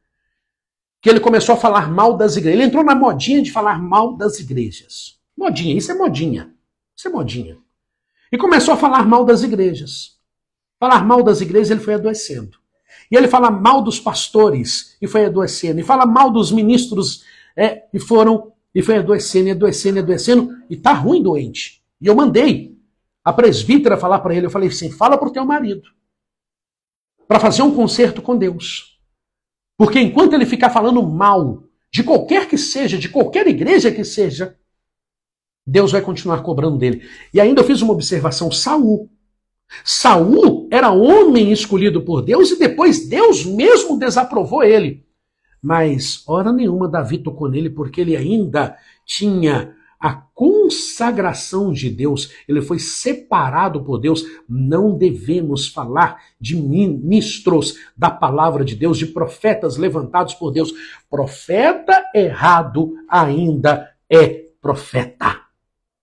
que 1.03 1.11
ele 1.11 1.21
começou 1.21 1.55
a 1.55 1.59
falar 1.59 1.91
mal 1.91 2.17
das 2.17 2.35
igrejas. 2.39 2.59
Ele 2.59 2.67
entrou 2.67 2.83
na 2.83 2.95
modinha 2.95 3.43
de 3.43 3.53
falar 3.53 3.79
mal 3.79 4.17
das 4.17 4.41
igrejas. 4.41 5.21
Modinha, 5.37 5.77
isso 5.77 5.93
é 5.93 5.95
modinha. 5.95 6.55
Isso 6.97 7.09
é 7.09 7.11
modinha. 7.11 7.59
E 8.31 8.39
começou 8.39 8.75
a 8.75 8.77
falar 8.77 9.07
mal 9.07 9.25
das 9.25 9.43
igrejas. 9.43 10.19
Falar 10.79 11.05
mal 11.05 11.23
das 11.23 11.41
igrejas, 11.41 11.71
ele 11.71 11.81
foi 11.81 11.95
adoecendo. 11.95 12.59
E 13.11 13.17
ele 13.17 13.29
fala 13.29 13.51
mal 13.51 13.83
dos 13.83 13.99
pastores 13.99 14.97
e 15.01 15.07
foi 15.07 15.25
adoecendo. 15.25 15.81
E 15.81 15.85
fala 15.85 16.07
mal 16.07 16.31
dos 16.31 16.53
ministros 16.53 17.25
é, 17.57 17.85
e 17.93 17.99
foram 17.99 18.53
e 18.75 18.83
foi 18.83 18.99
adoecendo, 18.99 19.49
e 19.49 19.53
adoecendo, 19.53 19.99
e 19.99 20.01
adoecendo. 20.01 20.57
E 20.69 20.77
tá 20.77 20.93
ruim 20.93 21.23
doente. 21.23 21.83
E 22.01 22.07
eu 22.07 22.15
mandei 22.15 22.77
a 23.25 23.33
presbítera 23.33 23.97
falar 23.97 24.21
para 24.21 24.35
ele. 24.35 24.47
Eu 24.47 24.51
falei 24.51 24.69
assim: 24.69 24.91
fala 24.91 25.19
pro 25.19 25.33
teu 25.33 25.45
marido 25.45 25.89
para 27.27 27.39
fazer 27.39 27.63
um 27.63 27.75
concerto 27.75 28.23
com 28.23 28.37
Deus. 28.37 28.99
Porque 29.77 30.01
enquanto 30.01 30.33
ele 30.33 30.47
ficar 30.47 30.71
falando 30.71 31.03
mal 31.03 31.63
de 31.93 32.03
qualquer 32.03 32.49
que 32.49 32.59
seja, 32.59 32.99
de 32.99 33.09
qualquer 33.09 33.47
igreja 33.47 33.93
que 33.93 34.05
seja, 34.05 34.58
Deus 35.69 35.93
vai 35.93 36.01
continuar 36.01 36.43
cobrando 36.43 36.79
dele. 36.79 37.03
E 37.33 37.39
ainda 37.39 37.61
eu 37.61 37.65
fiz 37.65 37.83
uma 37.83 37.93
observação: 37.93 38.51
Saul. 38.51 39.11
Saul 39.85 40.67
era 40.71 40.91
homem 40.91 41.53
escolhido 41.53 42.01
por 42.01 42.23
Deus 42.23 42.51
e 42.51 42.59
depois 42.59 43.07
Deus 43.07 43.45
mesmo 43.45 43.99
desaprovou 43.99 44.65
ele. 44.65 45.05
Mas 45.63 46.23
hora 46.27 46.51
nenhuma 46.53 46.89
Davi 46.89 47.19
tocou 47.19 47.51
nele 47.51 47.69
porque 47.69 48.01
ele 48.01 48.17
ainda 48.17 48.77
tinha 49.05 49.75
a 50.01 50.15
consagração 50.15 51.73
de 51.73 51.91
Deus, 51.91 52.33
ele 52.47 52.63
foi 52.63 52.79
separado 52.79 53.85
por 53.85 53.99
Deus. 53.99 54.25
Não 54.49 54.97
devemos 54.97 55.69
falar 55.69 56.23
de 56.41 56.57
ministros 56.57 57.77
da 57.97 58.09
palavra 58.09 58.65
de 58.65 58.77
Deus, 58.77 58.97
de 58.97 59.07
profetas 59.07 59.77
levantados 59.77 60.35
por 60.35 60.53
Deus. 60.53 60.73
Profeta 61.11 62.05
errado 62.15 62.95
ainda 63.09 63.91
é 64.09 64.47
profeta. 64.63 65.48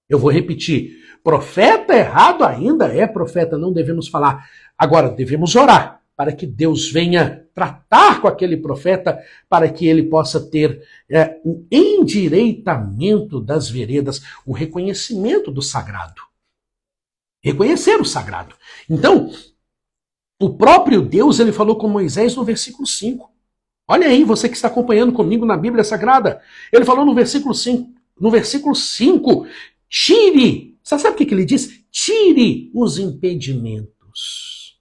Eu 0.10 0.20
vou 0.20 0.32
repetir: 0.32 0.98
profeta 1.24 1.96
errado 1.96 2.44
ainda 2.44 2.88
é 2.88 3.06
profeta. 3.08 3.58
Não 3.58 3.74
devemos 3.74 4.08
falar. 4.08 4.50
Agora, 4.78 5.10
devemos 5.10 5.56
orar 5.56 6.02
para 6.16 6.32
que 6.32 6.46
Deus 6.46 6.90
venha 6.90 7.46
tratar 7.54 8.22
com 8.22 8.28
aquele 8.28 8.58
profeta, 8.58 9.22
para 9.50 9.70
que 9.70 9.86
ele 9.86 10.04
possa 10.04 10.40
ter 10.40 10.82
é, 11.10 11.40
o 11.44 11.66
endireitamento 11.70 13.42
das 13.42 13.70
veredas, 13.70 14.22
o 14.46 14.54
reconhecimento 14.54 15.52
do 15.52 15.62
sagrado. 15.62 16.22
Reconhecer 17.44 18.00
o 18.00 18.06
sagrado. 18.06 18.56
Então, 18.90 19.30
o 20.42 20.58
próprio 20.58 21.02
Deus, 21.02 21.40
ele 21.40 21.52
falou 21.52 21.78
com 21.78 21.88
Moisés 21.88 22.36
no 22.36 22.44
versículo 22.44 22.88
5. 22.88 23.32
Olha 23.88 24.08
aí, 24.08 24.24
você 24.24 24.50
que 24.50 24.56
está 24.56 24.68
acompanhando 24.68 25.14
comigo 25.14 25.46
na 25.46 25.56
Bíblia 25.56 25.84
Sagrada. 25.84 26.42
Ele 26.74 26.84
falou 26.84 27.06
no 27.06 27.14
versículo 27.14 27.54
5, 27.54 27.94
no 28.20 28.32
versículo 28.32 28.74
5, 28.74 29.48
tire. 29.96 30.78
Você 30.84 31.00
sabe 31.00 31.16
o 31.16 31.26
que, 31.26 31.34
ele 31.34 31.46
diz? 31.46 31.86
Tire 31.90 32.70
os 32.76 33.00
impedimentos. 33.00 34.78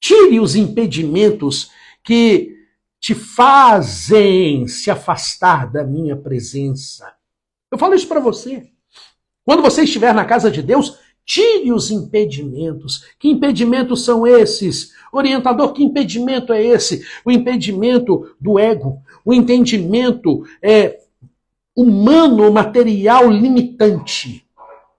Tire 0.00 0.40
os 0.40 0.56
impedimentos 0.56 1.70
que 2.02 2.56
te 2.98 3.14
fazem 3.14 4.66
se 4.66 4.90
afastar 4.90 5.70
da 5.70 5.84
minha 5.84 6.16
presença. 6.16 7.12
Eu 7.70 7.76
falo 7.76 7.94
isso 7.94 8.08
para 8.08 8.18
você. 8.18 8.70
Quando 9.44 9.62
você 9.62 9.82
estiver 9.82 10.14
na 10.14 10.24
casa 10.24 10.50
de 10.50 10.62
Deus, 10.62 10.98
tire 11.24 11.70
os 11.70 11.90
impedimentos. 11.90 13.04
Que 13.18 13.28
impedimentos 13.28 14.04
são 14.04 14.26
esses? 14.26 14.92
Orientador, 15.12 15.74
que 15.74 15.84
impedimento 15.84 16.52
é 16.52 16.64
esse? 16.64 17.06
O 17.24 17.30
impedimento 17.30 18.34
do 18.40 18.58
ego, 18.58 19.02
o 19.24 19.34
entendimento 19.34 20.44
é, 20.62 21.05
humano, 21.76 22.50
material 22.50 23.30
limitante. 23.30 24.46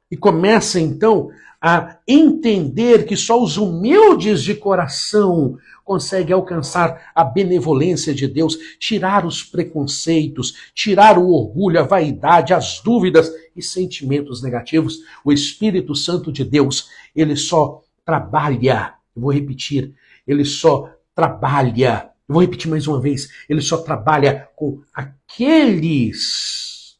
E 0.10 0.16
começa 0.16 0.80
então 0.80 1.30
a 1.60 1.98
entender 2.08 3.06
que 3.06 3.18
só 3.18 3.42
os 3.42 3.58
humildes 3.58 4.44
de 4.44 4.54
coração 4.54 5.58
conseguem 5.84 6.34
alcançar 6.34 7.12
a 7.16 7.24
benevolência 7.24 8.13
de 8.13 8.28
Deus, 8.28 8.58
tirar 8.78 9.26
os 9.26 9.42
preconceitos, 9.42 10.72
tirar 10.76 11.18
o 11.18 11.32
orgulho, 11.32 11.80
a 11.80 11.84
vaidade, 11.84 12.54
as 12.54 12.80
dúvidas 12.82 13.32
e 13.56 13.62
sentimentos 13.63 14.44
negativos. 14.44 15.00
O 15.24 15.32
Espírito 15.32 15.96
Santo 15.96 16.32
de 16.32 16.44
Deus, 16.44 16.90
ele 17.16 17.36
só 17.36 17.82
trabalha, 18.06 18.94
vou 19.16 19.32
repetir, 19.32 19.94
ele 20.28 20.46
só 20.46 20.94
trabalha, 21.16 22.12
eu 22.28 22.34
vou 22.34 22.42
repetir 22.42 22.70
mais 22.70 22.88
uma 22.88 23.00
vez, 23.00 23.30
ele 23.48 23.62
só 23.62 23.78
trabalha 23.78 24.50
com 24.56 24.82
aqueles 24.94 26.98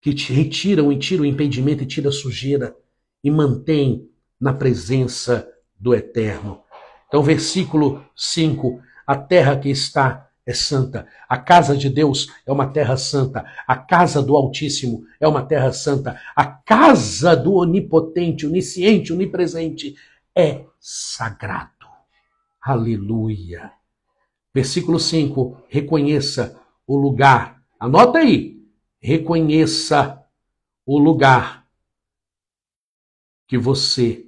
que 0.00 0.14
te 0.14 0.32
retiram 0.32 0.92
e 0.92 0.98
tiram 0.98 1.22
o 1.22 1.26
impedimento 1.26 1.82
e 1.82 1.86
tira 1.86 2.10
a 2.10 2.12
sujeira 2.12 2.76
e 3.22 3.30
mantém 3.30 4.08
na 4.38 4.52
presença 4.52 5.48
do 5.78 5.94
Eterno. 5.94 6.62
Então, 7.08 7.22
versículo 7.22 8.04
5: 8.14 8.80
A 9.06 9.16
terra 9.16 9.56
que 9.56 9.70
está 9.70 10.28
é 10.46 10.52
santa, 10.52 11.08
a 11.26 11.38
casa 11.38 11.74
de 11.74 11.88
Deus 11.88 12.28
é 12.46 12.52
uma 12.52 12.66
terra 12.66 12.98
santa, 12.98 13.46
a 13.66 13.76
casa 13.76 14.22
do 14.22 14.36
Altíssimo 14.36 15.04
é 15.18 15.26
uma 15.26 15.42
terra 15.42 15.72
santa, 15.72 16.20
a 16.36 16.44
casa 16.44 17.34
do 17.34 17.54
Onipotente, 17.54 18.46
Onisciente, 18.46 19.12
Onipresente 19.12 19.94
é 20.36 20.66
sagrado. 20.78 21.73
Aleluia. 22.64 23.70
Versículo 24.54 24.98
5: 24.98 25.64
reconheça 25.68 26.58
o 26.86 26.96
lugar. 26.96 27.62
Anota 27.78 28.20
aí. 28.20 28.64
Reconheça 29.02 30.24
o 30.86 30.98
lugar 30.98 31.66
que 33.46 33.58
você 33.58 34.26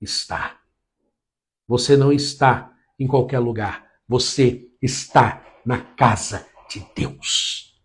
está. 0.00 0.58
Você 1.68 1.94
não 1.94 2.10
está 2.10 2.74
em 2.98 3.06
qualquer 3.06 3.38
lugar. 3.38 3.86
Você 4.08 4.70
está 4.80 5.44
na 5.64 5.82
casa 5.82 6.46
de 6.70 6.86
Deus. 6.96 7.78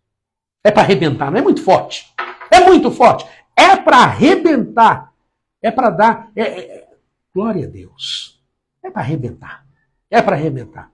É 0.63 0.71
para 0.71 0.83
arrebentar, 0.83 1.29
não 1.29 1.39
é 1.39 1.41
muito 1.41 1.61
forte. 1.61 2.13
É 2.49 2.61
muito 2.61 2.89
forte. 2.89 3.25
É 3.53 3.75
para 3.75 3.97
arrebentar. 3.97 5.13
É 5.61 5.69
para 5.69 5.89
dar. 5.89 6.31
É, 6.37 6.43
é, 6.43 6.89
glória 7.33 7.67
a 7.67 7.69
Deus. 7.69 8.41
É 8.81 8.89
para 8.89 9.01
arrebentar. 9.01 9.68
É 10.09 10.21
para 10.21 10.35
arrebentar. 10.35 10.91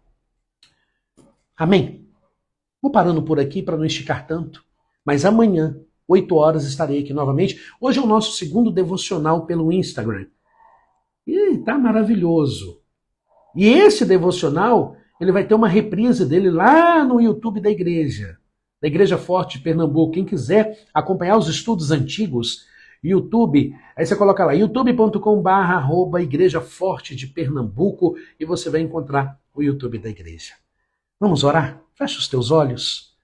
Amém? 1.58 2.06
Vou 2.82 2.91
parando 2.91 3.23
por 3.23 3.39
aqui 3.39 3.63
para 3.63 3.78
não 3.78 3.86
esticar 3.86 4.28
tanto. 4.28 4.63
Mas 5.06 5.23
amanhã, 5.23 5.80
8 6.08 6.36
horas, 6.36 6.65
estarei 6.65 7.01
aqui 7.01 7.13
novamente. 7.13 7.60
Hoje 7.80 7.99
é 7.99 8.01
o 8.01 8.08
nosso 8.08 8.34
segundo 8.34 8.69
devocional 8.69 9.45
pelo 9.45 9.71
Instagram. 9.71 10.28
E 11.25 11.58
tá 11.60 11.78
maravilhoso. 11.78 12.82
E 13.56 13.67
esse 13.67 14.06
devocional, 14.06 14.97
ele 15.19 15.32
vai 15.32 15.47
ter 15.47 15.56
uma 15.56 15.67
reprise 15.67 16.25
dele 16.25 16.51
lá 16.51 17.04
no 17.06 17.21
YouTube 17.21 17.62
da 17.62 17.69
igreja, 17.69 18.38
da 18.82 18.88
Igreja 18.88 19.17
Forte 19.17 19.58
de 19.58 19.63
Pernambuco. 19.63 20.13
Quem 20.13 20.25
quiser 20.25 20.86
acompanhar 20.93 21.38
os 21.38 21.47
estudos 21.47 21.89
antigos, 21.89 22.65
YouTube, 23.06 23.76
aí 23.96 24.06
você 24.06 24.15
coloca 24.15 24.44
lá 24.46 24.54
youtube.com/barra 24.54 25.88
Igreja 26.22 26.60
Forte 26.60 27.15
de 27.15 27.28
Pernambuco 27.28 28.15
e 28.39 28.46
você 28.46 28.70
vai 28.70 28.82
encontrar 28.82 29.39
o 29.54 29.62
YouTube 29.62 30.00
da 30.00 30.10
igreja. 30.10 30.54
Vamos 31.20 31.44
orar? 31.44 31.82
Fecha 31.94 32.20
os 32.20 32.28
teus 32.28 32.52
olhos. 32.52 33.15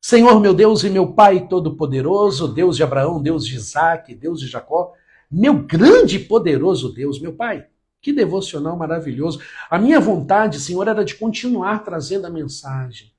Senhor, 0.00 0.40
meu 0.40 0.52
Deus 0.52 0.84
e 0.84 0.90
meu 0.90 1.12
Pai 1.12 1.46
Todo-Poderoso, 1.46 2.52
Deus 2.52 2.76
de 2.76 2.82
Abraão, 2.82 3.22
Deus 3.22 3.46
de 3.46 3.54
Isaac, 3.54 4.14
Deus 4.14 4.40
de 4.40 4.48
Jacó, 4.48 4.92
meu 5.30 5.54
grande 5.62 6.16
e 6.16 6.24
poderoso 6.24 6.92
Deus, 6.92 7.20
meu 7.20 7.32
Pai, 7.34 7.66
que 8.00 8.12
devocional 8.12 8.76
maravilhoso. 8.76 9.40
A 9.70 9.78
minha 9.78 9.98
vontade, 9.98 10.60
Senhor, 10.60 10.86
era 10.86 11.04
de 11.04 11.14
continuar 11.14 11.84
trazendo 11.84 12.26
a 12.26 12.30
mensagem. 12.30 13.12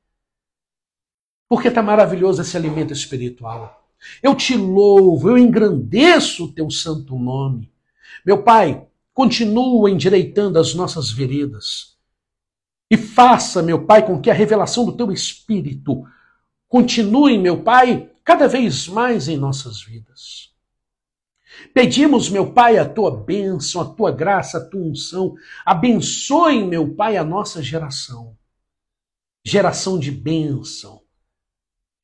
Porque 1.49 1.69
está 1.69 1.81
maravilhoso 1.81 2.41
esse 2.41 2.55
alimento 2.55 2.93
espiritual. 2.93 3.82
Eu 4.21 4.35
te 4.35 4.55
louvo, 4.55 5.29
eu 5.29 5.37
engrandeço 5.37 6.45
o 6.45 6.51
teu 6.51 6.69
santo 6.69 7.17
nome. 7.17 7.71
Meu 8.25 8.43
Pai, 8.43 8.85
continua 9.13 9.89
endireitando 9.89 10.59
as 10.59 10.73
nossas 10.73 11.11
veredas. 11.11 11.97
E 12.89 12.97
faça, 12.97 13.61
meu 13.61 13.85
Pai, 13.85 14.05
com 14.05 14.19
que 14.19 14.29
a 14.29 14.33
revelação 14.33 14.85
do 14.85 14.93
teu 14.93 15.11
Espírito 15.11 16.03
continue, 16.67 17.37
meu 17.37 17.61
Pai, 17.63 18.09
cada 18.23 18.47
vez 18.47 18.87
mais 18.87 19.27
em 19.27 19.37
nossas 19.37 19.81
vidas. 19.81 20.53
Pedimos, 21.73 22.29
meu 22.29 22.51
Pai, 22.51 22.77
a 22.77 22.87
tua 22.87 23.11
bênção, 23.11 23.81
a 23.81 23.85
tua 23.85 24.11
graça, 24.11 24.57
a 24.57 24.65
tua 24.65 24.81
unção. 24.81 25.35
Abençoe, 25.65 26.63
meu 26.63 26.95
Pai, 26.95 27.17
a 27.17 27.23
nossa 27.23 27.61
geração. 27.61 28.35
Geração 29.45 29.99
de 29.99 30.11
bênção. 30.11 31.02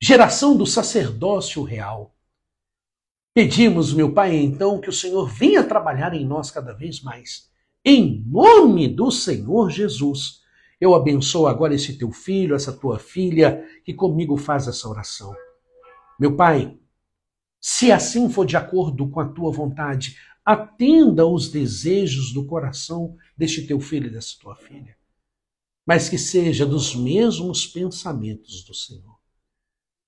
Geração 0.02 0.56
do 0.56 0.66
sacerdócio 0.66 1.62
real. 1.62 2.14
Pedimos, 3.34 3.92
meu 3.92 4.12
Pai, 4.12 4.34
então, 4.36 4.80
que 4.80 4.88
o 4.88 4.92
Senhor 4.92 5.28
venha 5.28 5.62
trabalhar 5.62 6.14
em 6.14 6.26
nós 6.26 6.50
cada 6.50 6.72
vez 6.72 7.00
mais. 7.00 7.50
Em 7.84 8.24
nome 8.26 8.88
do 8.88 9.10
Senhor 9.10 9.70
Jesus 9.70 10.40
eu 10.80 10.94
abençoo 10.94 11.46
agora 11.46 11.74
esse 11.74 11.98
teu 11.98 12.10
filho, 12.10 12.54
essa 12.54 12.72
tua 12.72 12.98
filha, 12.98 13.62
que 13.84 13.92
comigo 13.92 14.36
faz 14.38 14.66
essa 14.66 14.88
oração. 14.88 15.34
Meu 16.18 16.34
Pai, 16.34 16.78
se 17.60 17.92
assim 17.92 18.30
for 18.30 18.46
de 18.46 18.56
acordo 18.56 19.08
com 19.10 19.20
a 19.20 19.28
tua 19.28 19.52
vontade, 19.52 20.16
atenda 20.42 21.26
os 21.26 21.50
desejos 21.50 22.32
do 22.32 22.46
coração 22.46 23.14
deste 23.36 23.66
teu 23.66 23.78
filho 23.78 24.06
e 24.06 24.10
dessa 24.10 24.38
tua 24.40 24.56
filha. 24.56 24.96
Mas 25.86 26.08
que 26.08 26.16
seja 26.16 26.64
dos 26.64 26.94
mesmos 26.94 27.66
pensamentos 27.66 28.64
do 28.64 28.72
Senhor. 28.72 29.19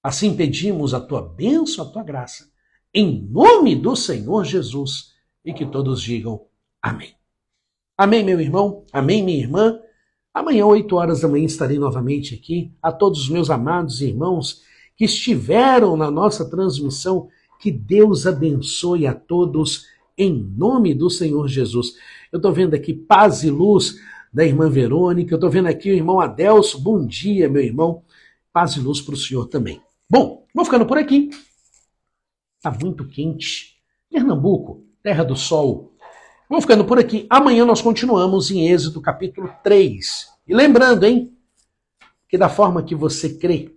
Assim 0.03 0.35
pedimos 0.35 0.95
a 0.95 1.01
tua 1.01 1.23
bênção, 1.23 1.85
a 1.85 1.89
tua 1.89 2.03
graça, 2.03 2.51
em 2.93 3.23
nome 3.31 3.77
do 3.77 3.95
Senhor 3.95 4.45
Jesus, 4.45 5.13
e 5.45 5.53
que 5.53 5.65
todos 5.65 6.03
digam 6.03 6.45
amém. 6.83 7.15
Amém, 7.97 8.25
meu 8.25 8.41
irmão, 8.41 8.85
amém, 8.93 9.23
minha 9.23 9.39
irmã. 9.39 9.79
Amanhã, 10.35 10.67
8 10.67 10.97
horas 10.97 11.21
da 11.21 11.29
manhã, 11.29 11.45
estarei 11.45 11.79
novamente 11.79 12.35
aqui. 12.35 12.73
A 12.83 12.91
todos 12.91 13.21
os 13.21 13.29
meus 13.29 13.51
amados 13.51 14.01
irmãos 14.01 14.63
que 14.97 15.05
estiveram 15.05 15.97
na 15.97 16.11
nossa 16.11 16.49
transmissão, 16.49 17.29
que 17.61 17.71
Deus 17.71 18.27
abençoe 18.27 19.07
a 19.07 19.15
todos 19.15 19.87
em 20.19 20.33
nome 20.33 20.95
do 20.95 21.09
Senhor 21.09 21.47
Jesus. 21.47 21.95
Eu 22.33 22.39
estou 22.39 22.53
vendo 22.53 22.75
aqui 22.75 22.93
paz 22.93 23.45
e 23.45 23.51
luz 23.51 23.97
da 24.33 24.45
irmã 24.45 24.69
Verônica, 24.69 25.33
eu 25.33 25.37
estou 25.37 25.51
vendo 25.51 25.69
aqui 25.69 25.91
o 25.91 25.95
irmão 25.95 26.21
Adelso. 26.21 26.81
Bom 26.81 27.07
dia, 27.07 27.49
meu 27.49 27.63
irmão. 27.63 28.03
Paz 28.53 28.73
e 28.73 28.81
luz 28.81 29.01
para 29.01 29.15
o 29.15 29.17
senhor 29.17 29.47
também. 29.47 29.81
Bom, 30.13 30.47
vou 30.55 30.65
ficando 30.67 30.85
por 30.85 30.99
aqui. 30.99 31.31
Está 32.59 32.71
muito 32.71 33.09
quente. 33.09 33.81
Pernambuco, 34.11 34.85
terra 35.03 35.25
do 35.25 35.35
sol, 35.35 35.93
Vamos 36.51 36.67
ficando 36.67 36.85
por 36.85 36.99
aqui. 36.99 37.27
Amanhã 37.31 37.65
nós 37.65 37.81
continuamos 37.81 38.51
em 38.51 38.69
Êxodo 38.69 39.01
capítulo 39.01 39.51
3. 39.65 40.29
E 40.47 40.55
lembrando, 40.55 41.05
hein, 41.05 41.35
que 42.29 42.37
da 42.37 42.51
forma 42.51 42.83
que 42.83 42.95
você 42.95 43.39
crê, 43.39 43.75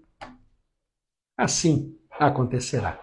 assim 1.37 1.97
acontecerá. 2.19 2.99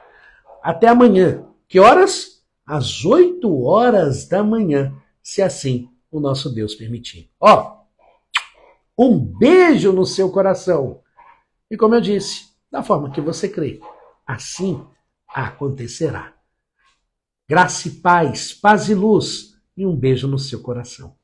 Até 0.63 0.89
amanhã. 0.89 1.47
Que 1.67 1.81
horas? 1.81 2.45
Às 2.67 3.03
8 3.03 3.63
horas 3.65 4.29
da 4.29 4.45
manhã, 4.45 4.95
se 5.23 5.41
assim 5.41 5.89
o 6.11 6.21
nosso 6.21 6.55
Deus 6.55 6.75
permitir. 6.75 7.31
Ó, 7.41 7.79
um 8.99 9.19
beijo 9.19 9.91
no 9.91 10.05
seu 10.05 10.31
coração. 10.31 11.01
E 11.71 11.79
como 11.79 11.95
eu 11.95 12.01
disse, 12.03 12.52
da 12.73 12.83
forma 12.83 13.11
que 13.11 13.21
você 13.21 13.51
crê, 13.51 13.81
assim 14.27 14.83
acontecerá. 15.29 16.33
Graça 17.47 17.89
e 17.89 17.91
paz, 17.91 18.55
paz 18.55 18.89
e 18.89 18.95
luz 18.95 19.61
e 19.77 19.85
um 19.85 19.95
beijo 19.95 20.27
no 20.27 20.39
seu 20.39 20.63
coração. 20.63 21.15